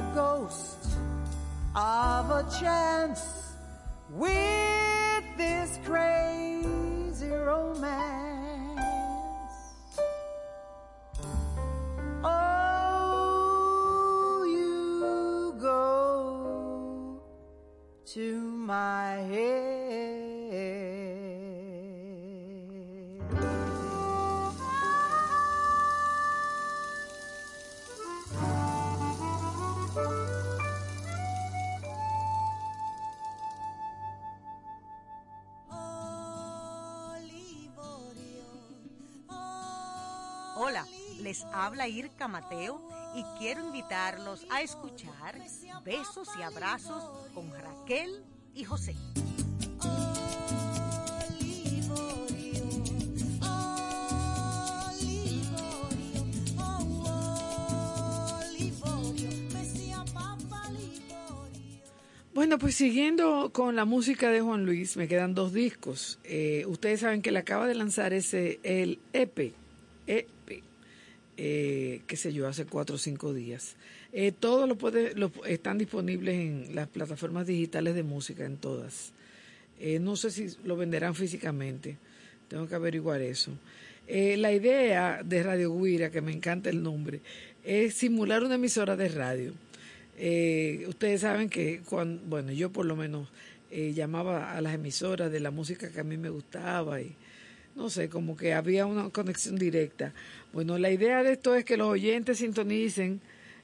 [0.01, 0.87] hasn't a ghost
[1.75, 3.55] of a chance.
[4.11, 4.60] With
[41.53, 42.83] habla Irka Mateo
[43.15, 45.41] y quiero invitarlos a escuchar
[45.85, 47.05] Besos y Abrazos
[47.35, 48.25] con Raquel
[48.55, 48.97] y José.
[62.33, 66.19] Bueno, pues siguiendo con la música de Juan Luis, me quedan dos discos.
[66.25, 69.53] Eh, ustedes saben que le acaba de lanzar ese el EP,
[70.07, 70.63] EP,
[71.43, 73.77] eh, qué sé yo, hace cuatro o cinco días.
[74.13, 75.15] Eh, todos lo puede,
[75.47, 79.13] están disponibles en las plataformas digitales de música, en todas.
[79.79, 81.97] Eh, no sé si lo venderán físicamente,
[82.49, 83.53] tengo que averiguar eso.
[84.07, 87.23] Eh, la idea de Radio Guira, que me encanta el nombre,
[87.65, 89.55] es simular una emisora de radio.
[90.89, 93.29] Ustedes saben que, cuando, bueno, yo por lo menos
[93.71, 97.15] llamaba a las emisoras de la música que a mí me gustaba y
[97.77, 100.13] no sé, como que había una conexión directa.
[100.53, 103.21] Bueno, la idea de esto es que los oyentes sintonicen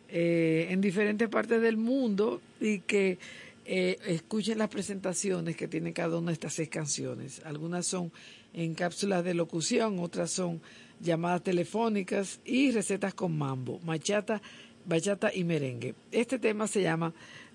[0.08, 3.18] eh, en diferentes partes del mundo y que
[3.64, 7.42] eh, escuchen las presentaciones que tiene cada una de estas seis canciones.
[7.44, 8.12] Algunas son
[8.54, 10.60] en cápsulas de locución, otras son
[11.00, 14.40] llamadas telefónicas y recetas con mambo, machata,
[14.86, 15.94] bachata y merengue.
[16.12, 17.12] Este tema se llama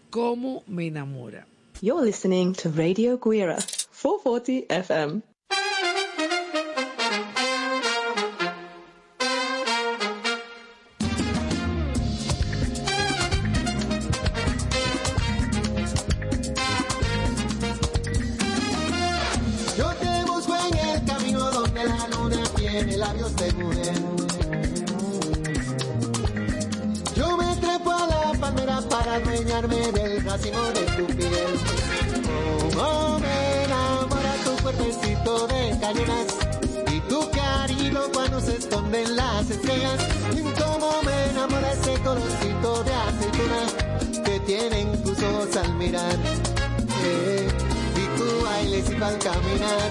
[0.09, 1.47] ¿Cómo me enamora?
[1.81, 3.57] You're listening to Radio Guira,
[3.93, 5.30] 440 FM.
[30.31, 31.53] Racimo de tu piel.
[32.73, 36.27] Cómo me enamora tu cuerpecito de cañonas
[36.93, 39.99] y tu cariño cuando se esconden las estrellas.
[40.33, 46.17] Y cómo me enamora ese colorcito de aceituna que tienen tus ojos al mirar.
[47.03, 47.47] Eh,
[48.01, 49.89] y tu bailes y al caminar.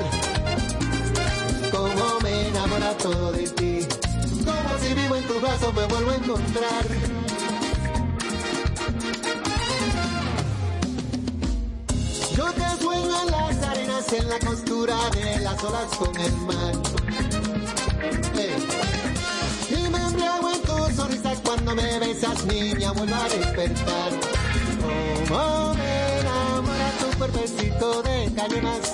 [1.70, 3.86] Cómo me enamora todo de ti.
[4.46, 7.19] Como si vivo en tus brazos me vuelvo a encontrar.
[14.12, 16.74] En la costura de las olas con el mar.
[19.68, 24.10] Y me embriago en tus sonrisas cuando me besas, niña, vuelvo a despertar.
[25.28, 28.92] Cómo me enamora tu cuerpecito de cañonas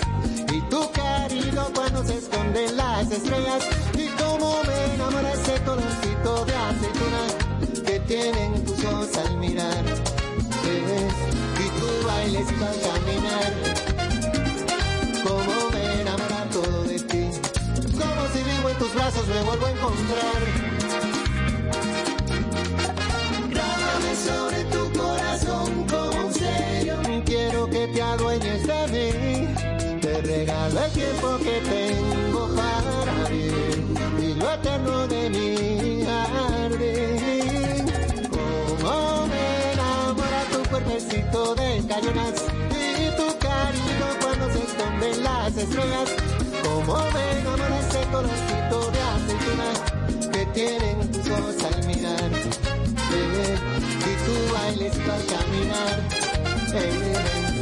[0.53, 3.65] y tu cariño cuando se esconden las estrellas.
[3.95, 9.85] Y cómo me enamora ese colorcito de aceituna que tienen tus ojos al mirar.
[10.67, 11.09] Eh,
[11.65, 13.96] y tu bailes y al caminar.
[15.27, 17.25] Cómo me enamora todo de ti.
[17.99, 20.41] Como si vivo en tus brazos me vuelvo a encontrar.
[23.51, 26.97] Grábame sobre tu corazón como un sello.
[27.25, 30.01] Quiero que te adueñes de mí.
[30.01, 33.85] Te regalo el tiempo que tengo para vivir
[34.21, 37.87] y lo eterno de mi jardín.
[38.31, 42.46] Como me enamora tu cuerpecito de cariño
[44.97, 46.11] esconden las estrellas.
[46.63, 52.31] Como me enamora ese colorcito de aceituna que tienen tus ojos al mirar.
[53.13, 53.57] Eh,
[54.01, 56.01] y tu bailes al caminar.
[56.75, 57.15] Eh,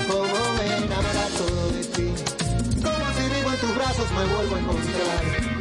[0.08, 2.14] como me enamora todo de ti.
[2.82, 5.53] Como si vivo en tus brazos me vuelvo a encontrar.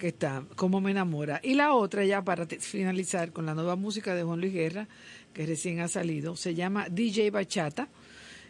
[0.00, 1.40] Que está, como me enamora.
[1.44, 4.88] Y la otra, ya para finalizar con la nueva música de Juan Luis Guerra,
[5.32, 7.86] que recién ha salido, se llama DJ Bachata.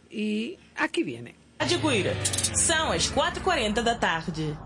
[0.08, 1.34] Y aquí viene.
[1.60, 2.14] Rádio Guira.
[2.54, 4.56] São as 4h40 da tarde.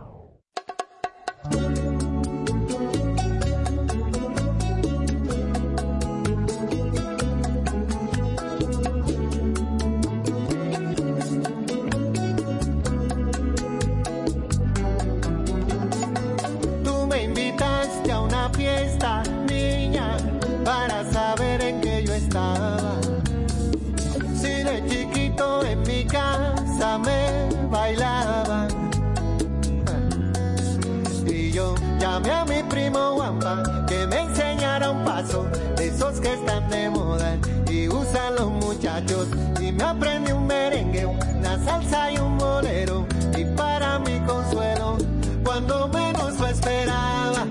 [39.61, 43.07] Y me aprendí un merengue, una salsa y un bolero.
[43.37, 44.97] Y para mi consuelo,
[45.45, 47.47] cuando menos lo esperaba,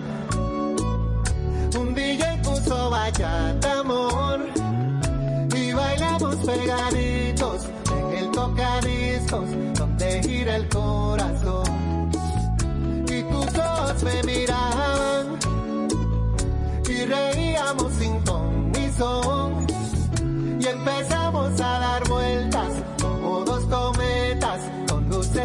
[1.80, 4.40] un DJ puso bachata amor
[5.56, 12.10] y bailamos pegaditos en el tocadiscos donde gira el corazón
[13.08, 15.38] y tus ojos me miraban
[16.90, 18.54] y reíamos sin ton
[20.60, 21.23] y empezamos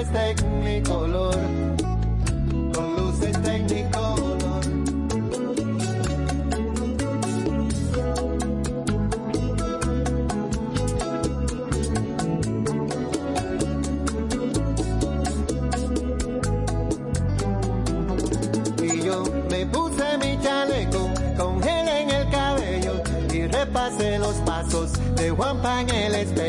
[0.04, 1.34] luces
[2.72, 4.24] con luces tecnicolor
[18.80, 23.02] y yo me puse mi chaleco con gel en el cabello
[23.32, 26.47] y repasé los pasos de Juanpa en el espejo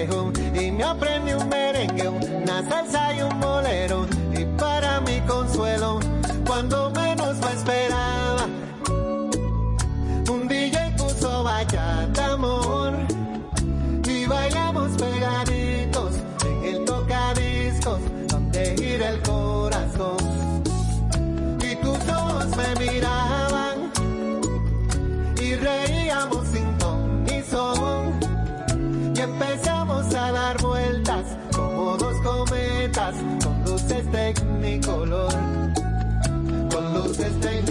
[37.29, 37.68] con luces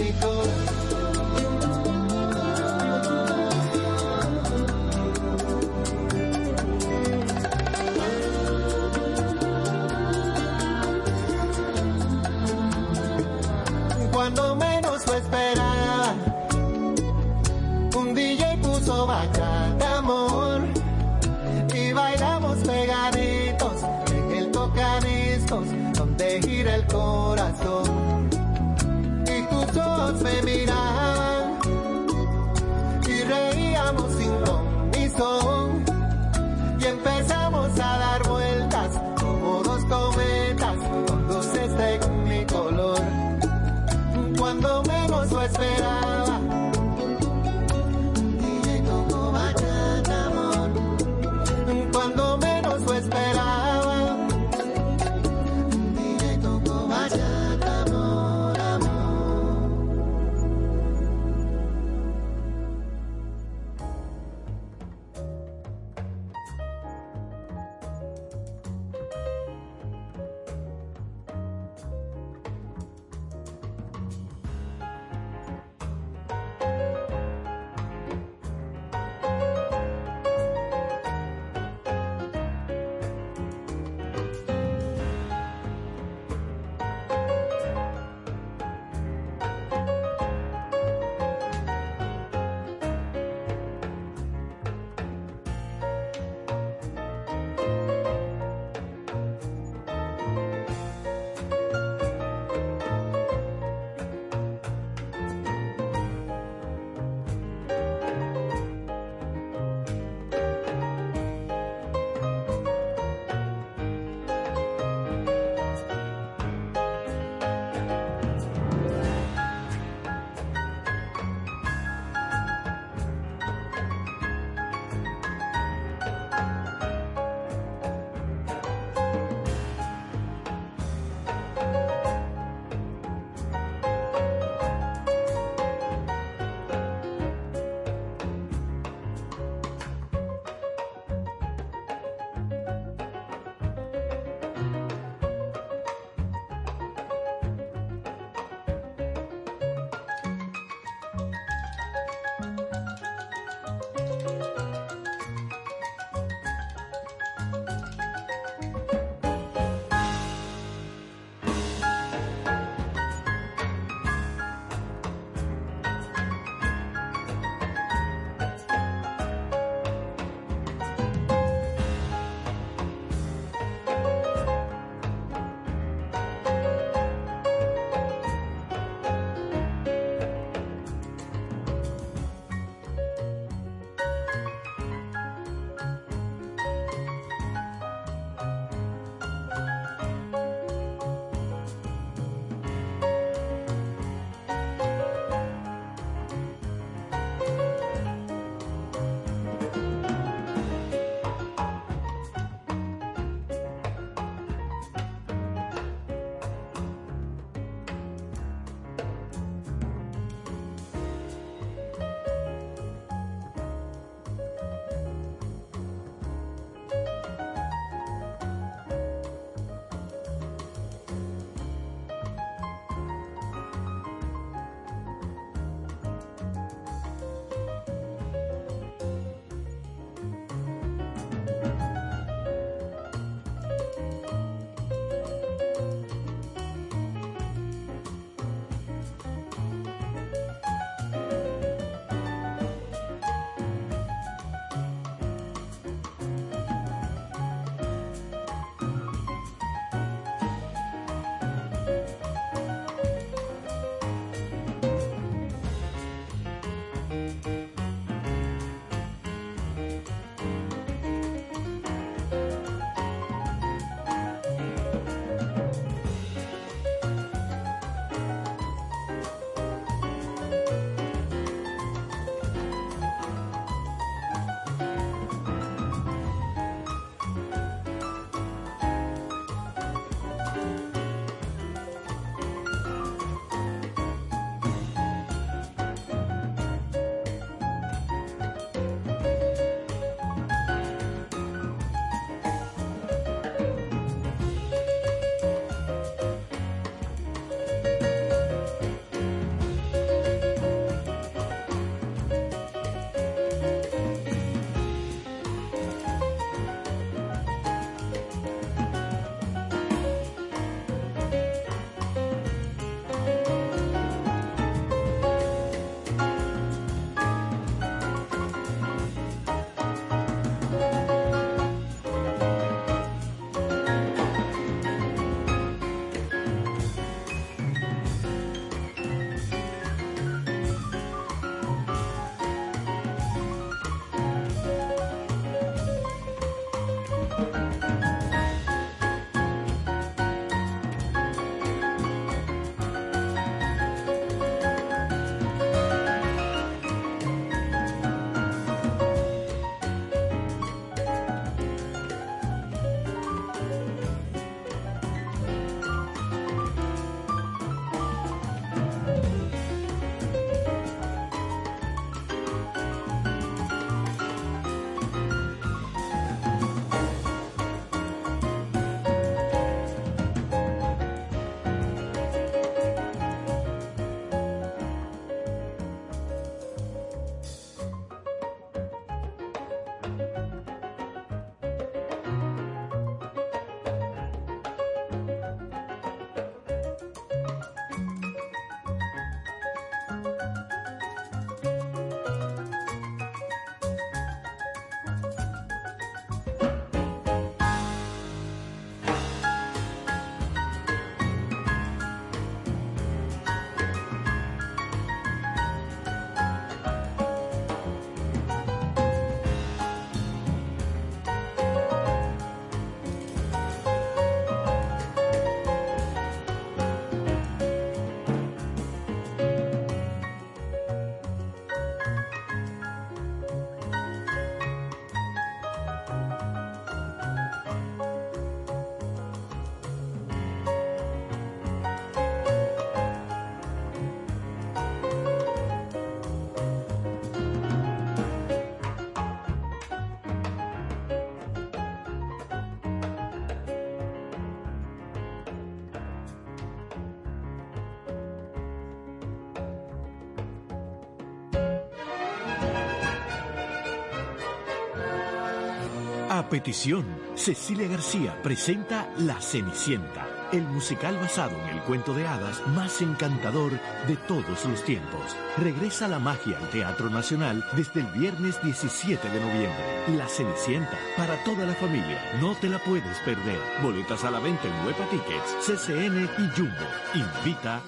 [456.49, 457.05] petición,
[457.35, 463.71] Cecilia García presenta La Cenicienta, el musical basado en el cuento de hadas más encantador
[464.07, 465.37] de todos los tiempos.
[465.57, 470.17] Regresa la magia al Teatro Nacional desde el viernes 17 de noviembre.
[470.17, 473.59] La Cenicienta, para toda la familia, no te la puedes perder.
[473.83, 476.85] Boletas a la venta en Huepa Tickets, CCN y Jumbo.
[477.13, 477.81] Invita.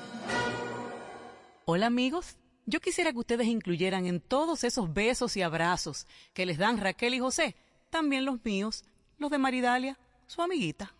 [1.65, 6.57] Hola amigos, yo quisiera que ustedes incluyeran en todos esos besos y abrazos que les
[6.57, 7.55] dan Raquel y José,
[7.91, 8.83] también los míos,
[9.19, 10.91] los de Maridalia, su amiguita.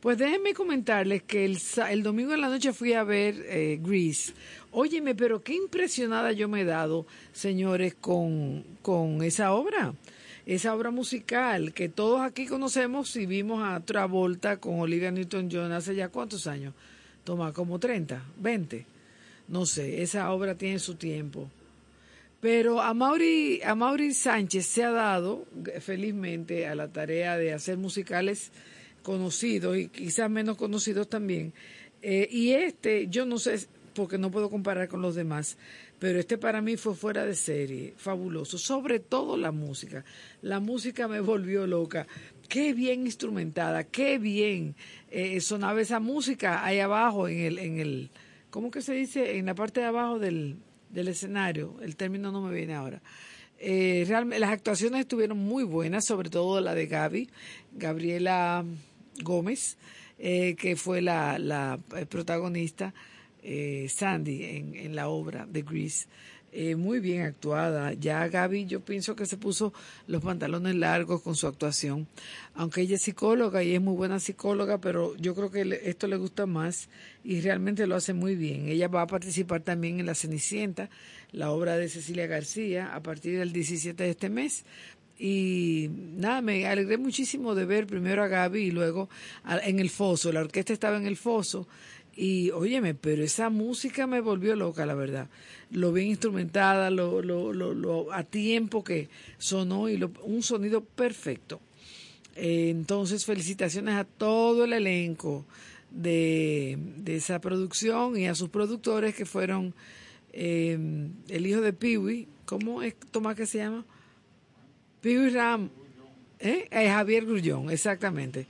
[0.00, 1.58] Pues déjenme comentarles que el,
[1.90, 4.32] el domingo en la noche fui a ver eh, Grease.
[4.70, 7.04] Óyeme, pero qué impresionada yo me he dado,
[7.34, 9.92] señores, con, con esa obra.
[10.46, 15.94] Esa obra musical que todos aquí conocemos y vimos a Travolta con Olivia Newton-John hace
[15.94, 16.72] ya cuántos años.
[17.24, 18.86] Toma, como 30, 20.
[19.48, 21.50] No sé, esa obra tiene su tiempo.
[22.40, 27.52] Pero a Mauri, a Mauri Sánchez se ha dado, eh, felizmente, a la tarea de
[27.52, 28.50] hacer musicales
[29.02, 31.52] conocidos y quizás menos conocidos también.
[32.02, 35.58] Eh, y este, yo no sé, porque no puedo comparar con los demás,
[35.98, 38.56] pero este para mí fue fuera de serie, fabuloso.
[38.56, 40.02] Sobre todo la música.
[40.40, 42.06] La música me volvió loca.
[42.48, 44.74] Qué bien instrumentada, qué bien
[45.10, 48.10] eh, sonaba esa música ahí abajo en el, en el,
[48.48, 49.36] ¿cómo que se dice?
[49.36, 50.56] En la parte de abajo del,
[50.90, 51.76] del escenario.
[51.80, 53.00] El término no me viene ahora.
[53.58, 57.28] Eh, las actuaciones estuvieron muy buenas, sobre todo la de Gaby,
[57.72, 58.64] Gabriela
[59.22, 59.76] Gómez,
[60.18, 62.94] eh, que fue la, la eh, protagonista,
[63.88, 66.06] Sandy, en, en la obra de Grease.
[66.52, 67.92] Eh, muy bien actuada.
[67.92, 69.72] Ya Gaby yo pienso que se puso
[70.08, 72.08] los pantalones largos con su actuación.
[72.54, 76.16] Aunque ella es psicóloga y es muy buena psicóloga, pero yo creo que esto le
[76.16, 76.88] gusta más
[77.22, 78.68] y realmente lo hace muy bien.
[78.68, 80.90] Ella va a participar también en La Cenicienta,
[81.30, 84.64] la obra de Cecilia García, a partir del 17 de este mes.
[85.22, 89.10] Y nada, me alegré muchísimo de ver primero a Gaby y luego
[89.62, 90.32] en el foso.
[90.32, 91.68] La orquesta estaba en el foso.
[92.16, 95.28] Y óyeme, pero esa música me volvió loca, la verdad.
[95.70, 99.08] Lo bien instrumentada, lo, lo, lo, a tiempo que
[99.38, 101.60] sonó y lo- un sonido perfecto.
[102.36, 105.44] Eh, entonces, felicitaciones a todo el elenco
[105.90, 109.72] de, de esa producción y a sus productores que fueron
[110.32, 110.78] eh,
[111.28, 113.84] el hijo de Piwi, ¿cómo es Tomás que se llama?
[115.00, 115.70] Piwi Ram,
[116.38, 116.68] ¿eh?
[116.70, 118.46] Eh, Javier Grullón, exactamente.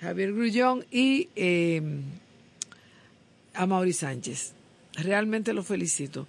[0.00, 1.82] Javier Grullón y eh,
[3.54, 4.52] a Mauri Sánchez.
[4.94, 6.26] Realmente lo felicito.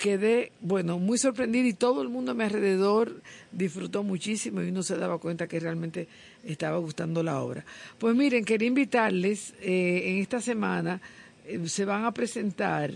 [0.00, 3.22] Quedé, bueno, muy sorprendida y todo el mundo a mi alrededor
[3.52, 6.08] disfrutó muchísimo y uno se daba cuenta que realmente
[6.44, 7.64] estaba gustando la obra.
[7.98, 11.00] Pues miren, quería invitarles, eh, en esta semana
[11.46, 12.92] eh, se van a presentar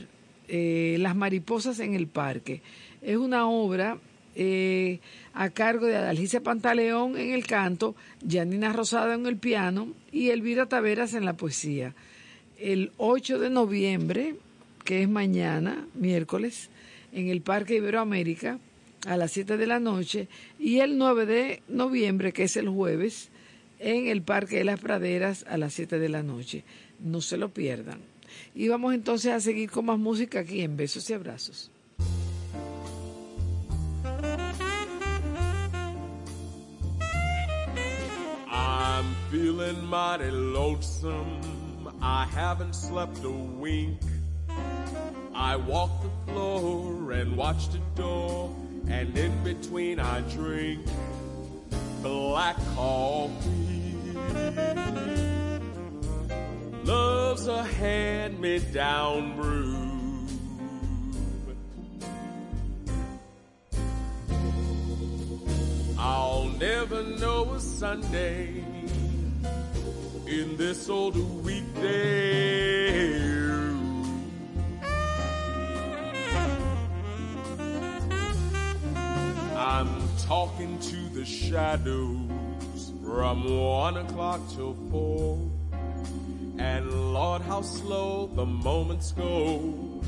[0.49, 2.61] eh, Las mariposas en el parque.
[3.01, 3.99] Es una obra
[4.35, 5.01] eh,
[5.35, 7.95] a cargo de Adalgisa Pantaleón en el canto,
[8.29, 11.95] Janina Rosada en el piano y Elvira Taveras en la poesía.
[12.63, 14.37] El 8 de noviembre,
[14.85, 16.71] que es mañana, miércoles,
[17.13, 18.61] en el Parque Iberoamérica
[19.05, 20.29] a las 7 de la noche
[20.61, 23.31] y el 9 de noviembre, que es el jueves,
[23.81, 26.63] en el Parque de las Praderas a las 7 de la noche.
[27.01, 27.99] No se lo pierdan.
[28.55, 31.69] Y vamos entonces a seguir con más música aquí en Besos y Abrazos.
[38.49, 41.52] I'm feeling mighty lonesome.
[42.05, 44.01] I haven't slept a wink.
[45.33, 48.53] I walk the floor and watch the door,
[48.89, 50.85] and in between I drink
[52.03, 53.95] black coffee.
[56.83, 59.79] Love's a hand me down brew.
[65.97, 68.65] I'll never know a Sunday
[70.41, 71.15] in this old
[71.45, 73.21] weekday.
[79.55, 85.39] I'm talking to the shadows from one o'clock till four.
[86.59, 90.01] And Lord, how slow the moments go.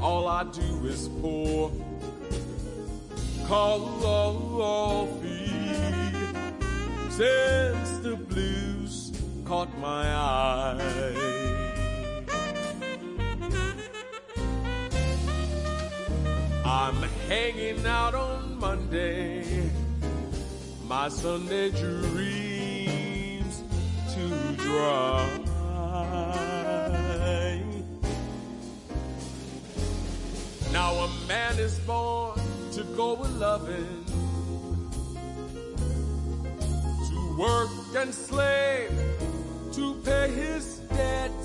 [0.00, 1.70] All I do is pour
[3.46, 4.28] coffee
[7.10, 9.07] since the blues
[9.48, 10.76] caught my eye.
[16.66, 19.70] I'm hanging out on Monday,
[20.86, 23.62] my Sunday dreams
[24.12, 25.26] to dry.
[30.74, 32.38] Now a man is born
[32.72, 34.04] to go a loving,
[37.08, 39.07] to work and slave
[39.78, 41.40] to pay his debt.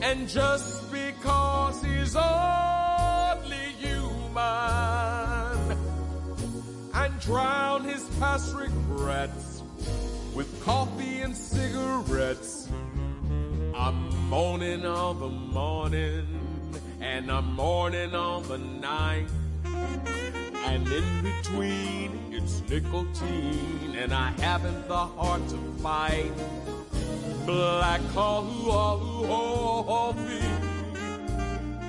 [0.00, 4.44] And just because he's only human
[6.94, 9.62] and drown his past regrets
[10.34, 12.68] with coffee and cigarettes.
[13.74, 13.98] I'm
[14.30, 16.26] mourning all the morning
[17.00, 19.28] and I'm mourning all the night.
[20.66, 26.32] And in between, it's nicotine, and I haven't the heart to fight.
[27.46, 29.30] Black coffee,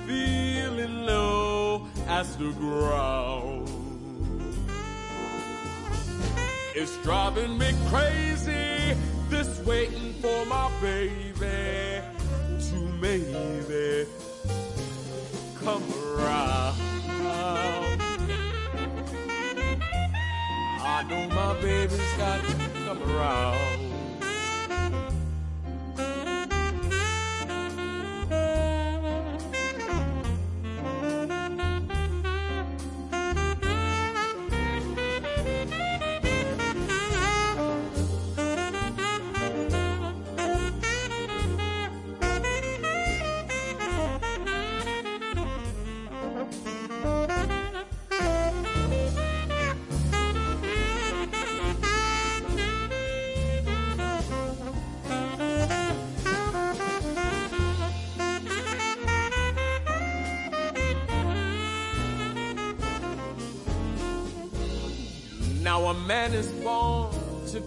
[0.05, 3.69] feeling low as the ground.
[6.75, 8.95] It's driving me crazy,
[9.29, 11.74] this waiting for my baby
[21.45, 22.55] my baby's got to
[22.85, 23.94] come around.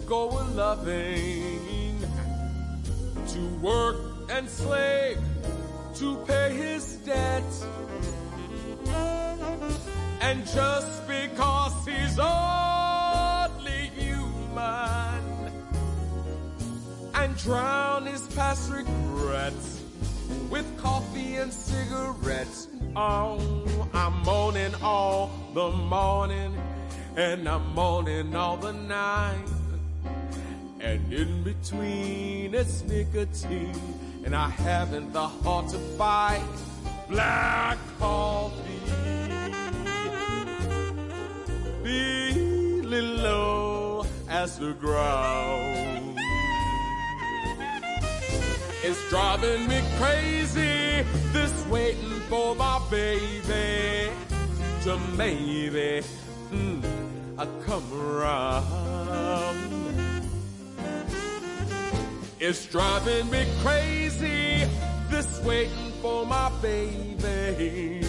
[0.09, 1.99] To go a loving,
[3.27, 3.97] to work
[4.31, 5.19] and slave,
[5.95, 7.43] to pay his debt.
[10.21, 15.23] And just because he's only human
[17.13, 19.83] and drown his past regrets
[20.49, 22.67] with coffee and cigarettes.
[22.95, 26.55] Oh, I'm moaning all the morning
[27.15, 29.58] and I'm moaning all the night.
[30.81, 33.75] And in between it's nicotine,
[34.23, 36.41] and I haven't the heart to fight.
[37.09, 38.79] Black coffee,
[41.83, 46.17] feeling low as the ground.
[48.81, 51.03] It's driving me crazy,
[51.33, 54.11] this waiting for my baby
[54.83, 56.03] to maybe
[56.51, 56.81] mm,
[57.37, 59.88] I come around.
[62.41, 64.65] It's driving me crazy,
[65.09, 68.01] this waiting for my baby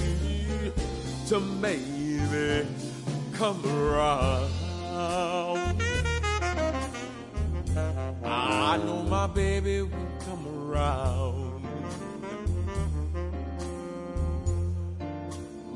[1.27, 2.65] to maybe
[3.33, 4.53] come around.
[8.25, 9.91] I know my baby will
[10.21, 11.65] come around.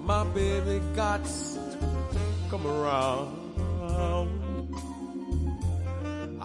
[0.04, 1.58] My baby got to
[2.50, 4.43] come around.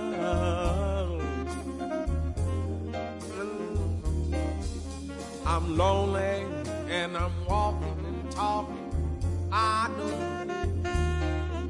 [5.46, 6.44] I'm lonely
[6.90, 8.92] and I'm walking and talking.
[9.50, 10.36] I know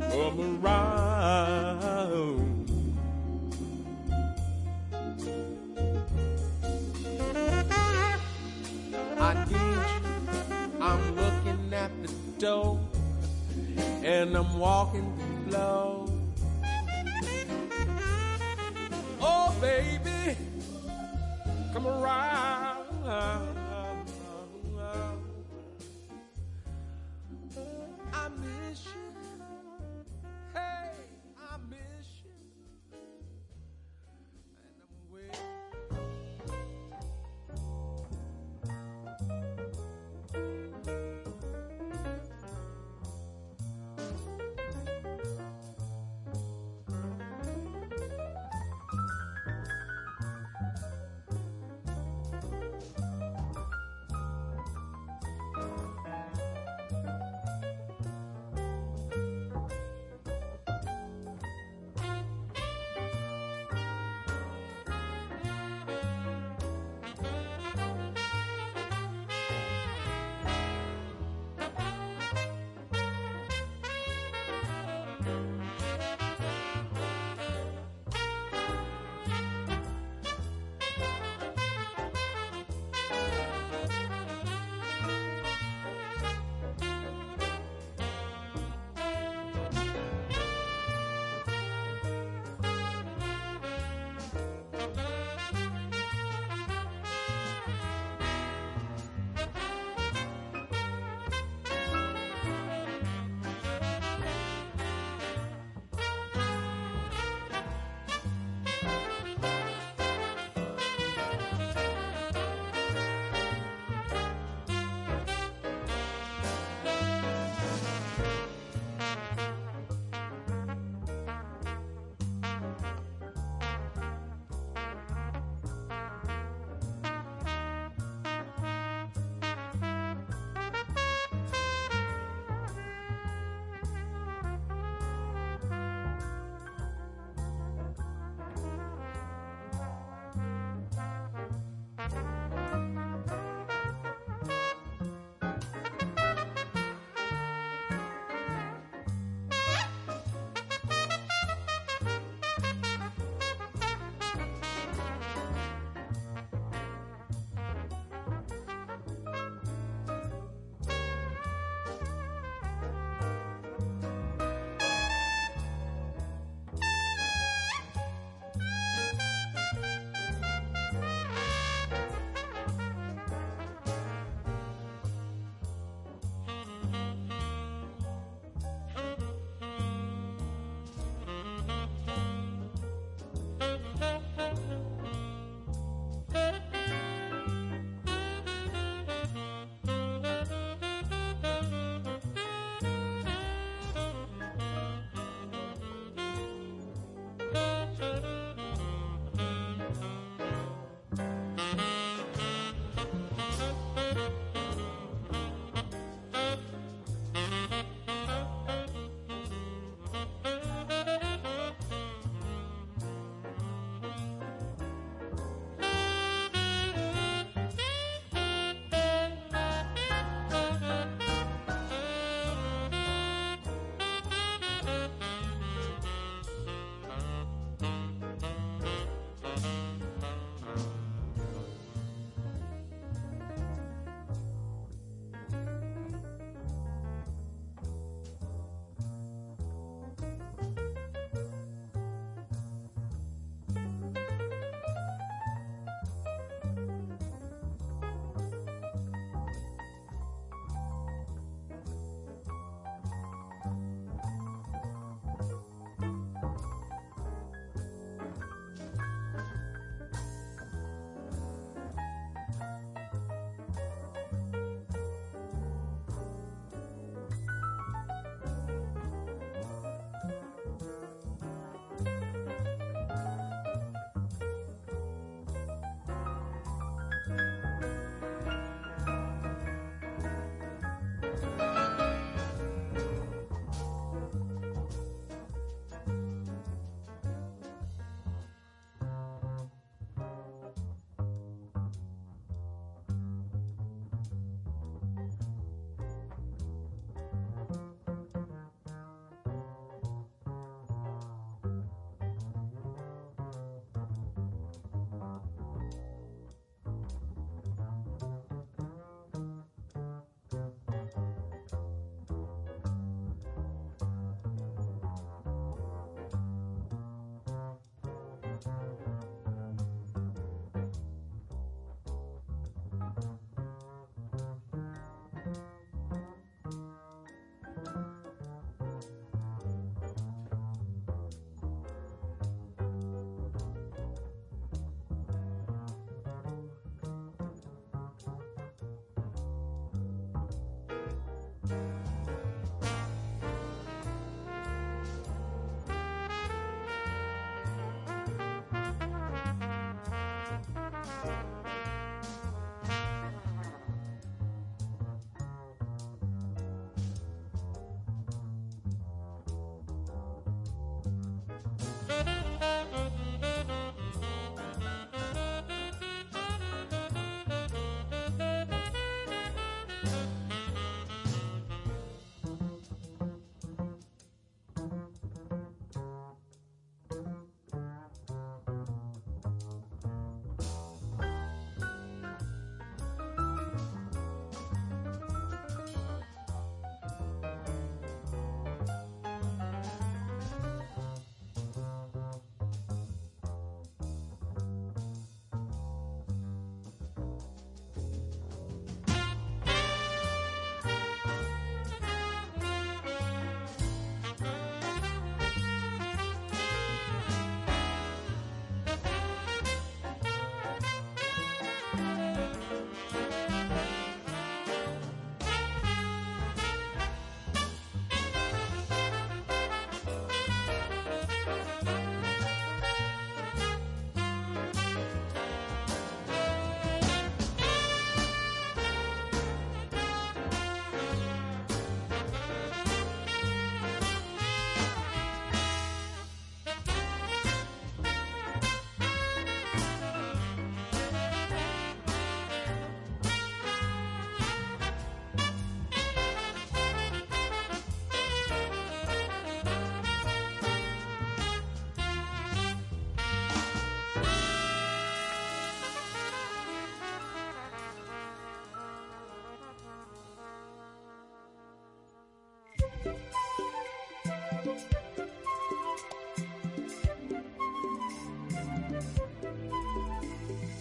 [0.10, 0.96] come around.
[9.20, 10.82] I need you.
[10.82, 12.80] I'm looking at the door
[14.06, 15.12] and I'm walking
[15.50, 16.08] slow.
[19.20, 20.38] Oh, baby,
[21.74, 22.86] come around.
[28.14, 29.05] I miss you.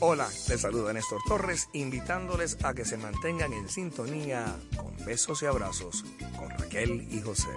[0.07, 5.47] Hola, les saluda Néstor Torres, invitándoles a que se mantengan en sintonía con besos y
[5.47, 6.05] abrazos
[6.37, 7.49] con Raquel y José.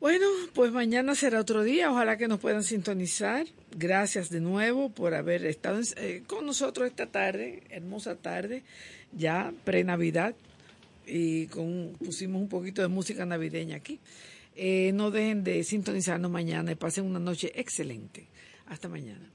[0.00, 1.90] Bueno, pues mañana será otro día.
[1.90, 3.44] Ojalá que nos puedan sintonizar.
[3.76, 8.62] Gracias de nuevo por haber estado eh, con nosotros esta tarde, hermosa tarde,
[9.12, 10.34] ya pre-Navidad.
[11.06, 11.48] Y
[11.98, 14.00] pusimos un poquito de música navideña aquí.
[14.54, 18.28] Eh, no dejen de sintonizarnos mañana y pasen una noche excelente.
[18.66, 19.30] Hasta mañana.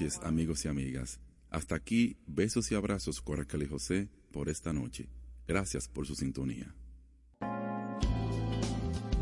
[0.00, 1.20] Noches, amigos y amigas.
[1.50, 3.20] Hasta aquí, besos y abrazos
[3.64, 5.10] y José por esta noche.
[5.46, 6.74] Gracias por su sintonía.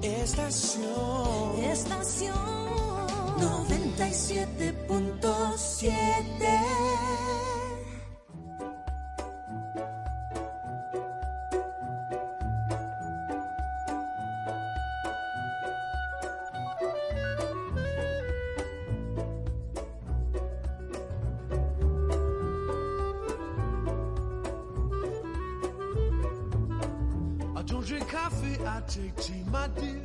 [0.02, 1.64] Estación.
[1.64, 2.36] Estación
[3.38, 5.17] 97.7.
[28.88, 29.12] tea,
[29.52, 30.00] my dear.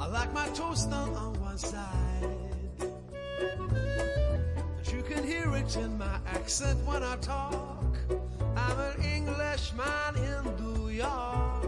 [0.00, 2.28] I like my toast done on one side.
[2.78, 7.96] But you can hear it in my accent when I talk.
[8.56, 11.64] I'm an Englishman in New York.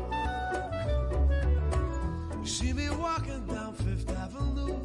[2.40, 4.80] You see me walking down Fifth Avenue.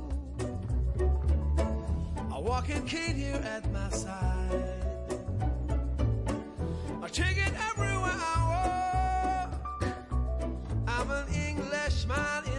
[2.34, 4.76] I walk in Kate here at my side.
[7.02, 7.41] I take
[12.12, 12.51] smile.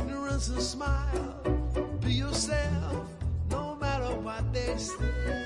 [0.00, 1.36] Ignorance and smile.
[2.00, 3.06] Be yourself,
[3.50, 5.39] no matter what they say.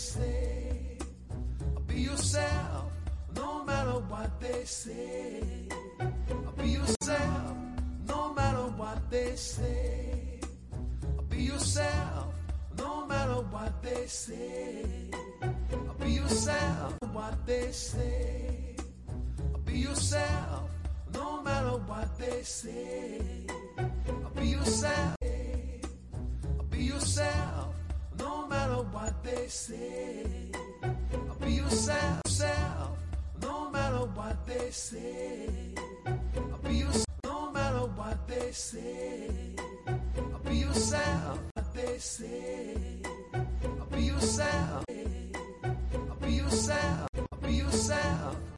[0.00, 0.96] Say.
[1.86, 2.90] Be yourself,
[3.36, 5.42] no matter what they say.
[6.56, 7.56] Be yourself,
[8.08, 10.40] no matter what they say.
[11.28, 12.34] Be yourself,
[12.78, 14.86] no matter what they say.
[16.00, 18.76] Be yourself, what they say.
[19.66, 20.70] Be yourself,
[21.14, 23.20] no matter what they say.
[24.36, 25.16] Be yourself,
[29.22, 30.26] they say.
[30.82, 32.98] I'll be yourself, self,
[33.42, 35.48] no matter what they say.
[36.06, 39.30] I'll be yourself, no matter what they say.
[39.86, 42.76] I'll be yourself, what they say.
[43.34, 44.84] I'll be yourself,
[45.64, 47.08] I'll be yourself,
[47.42, 48.49] be yourself.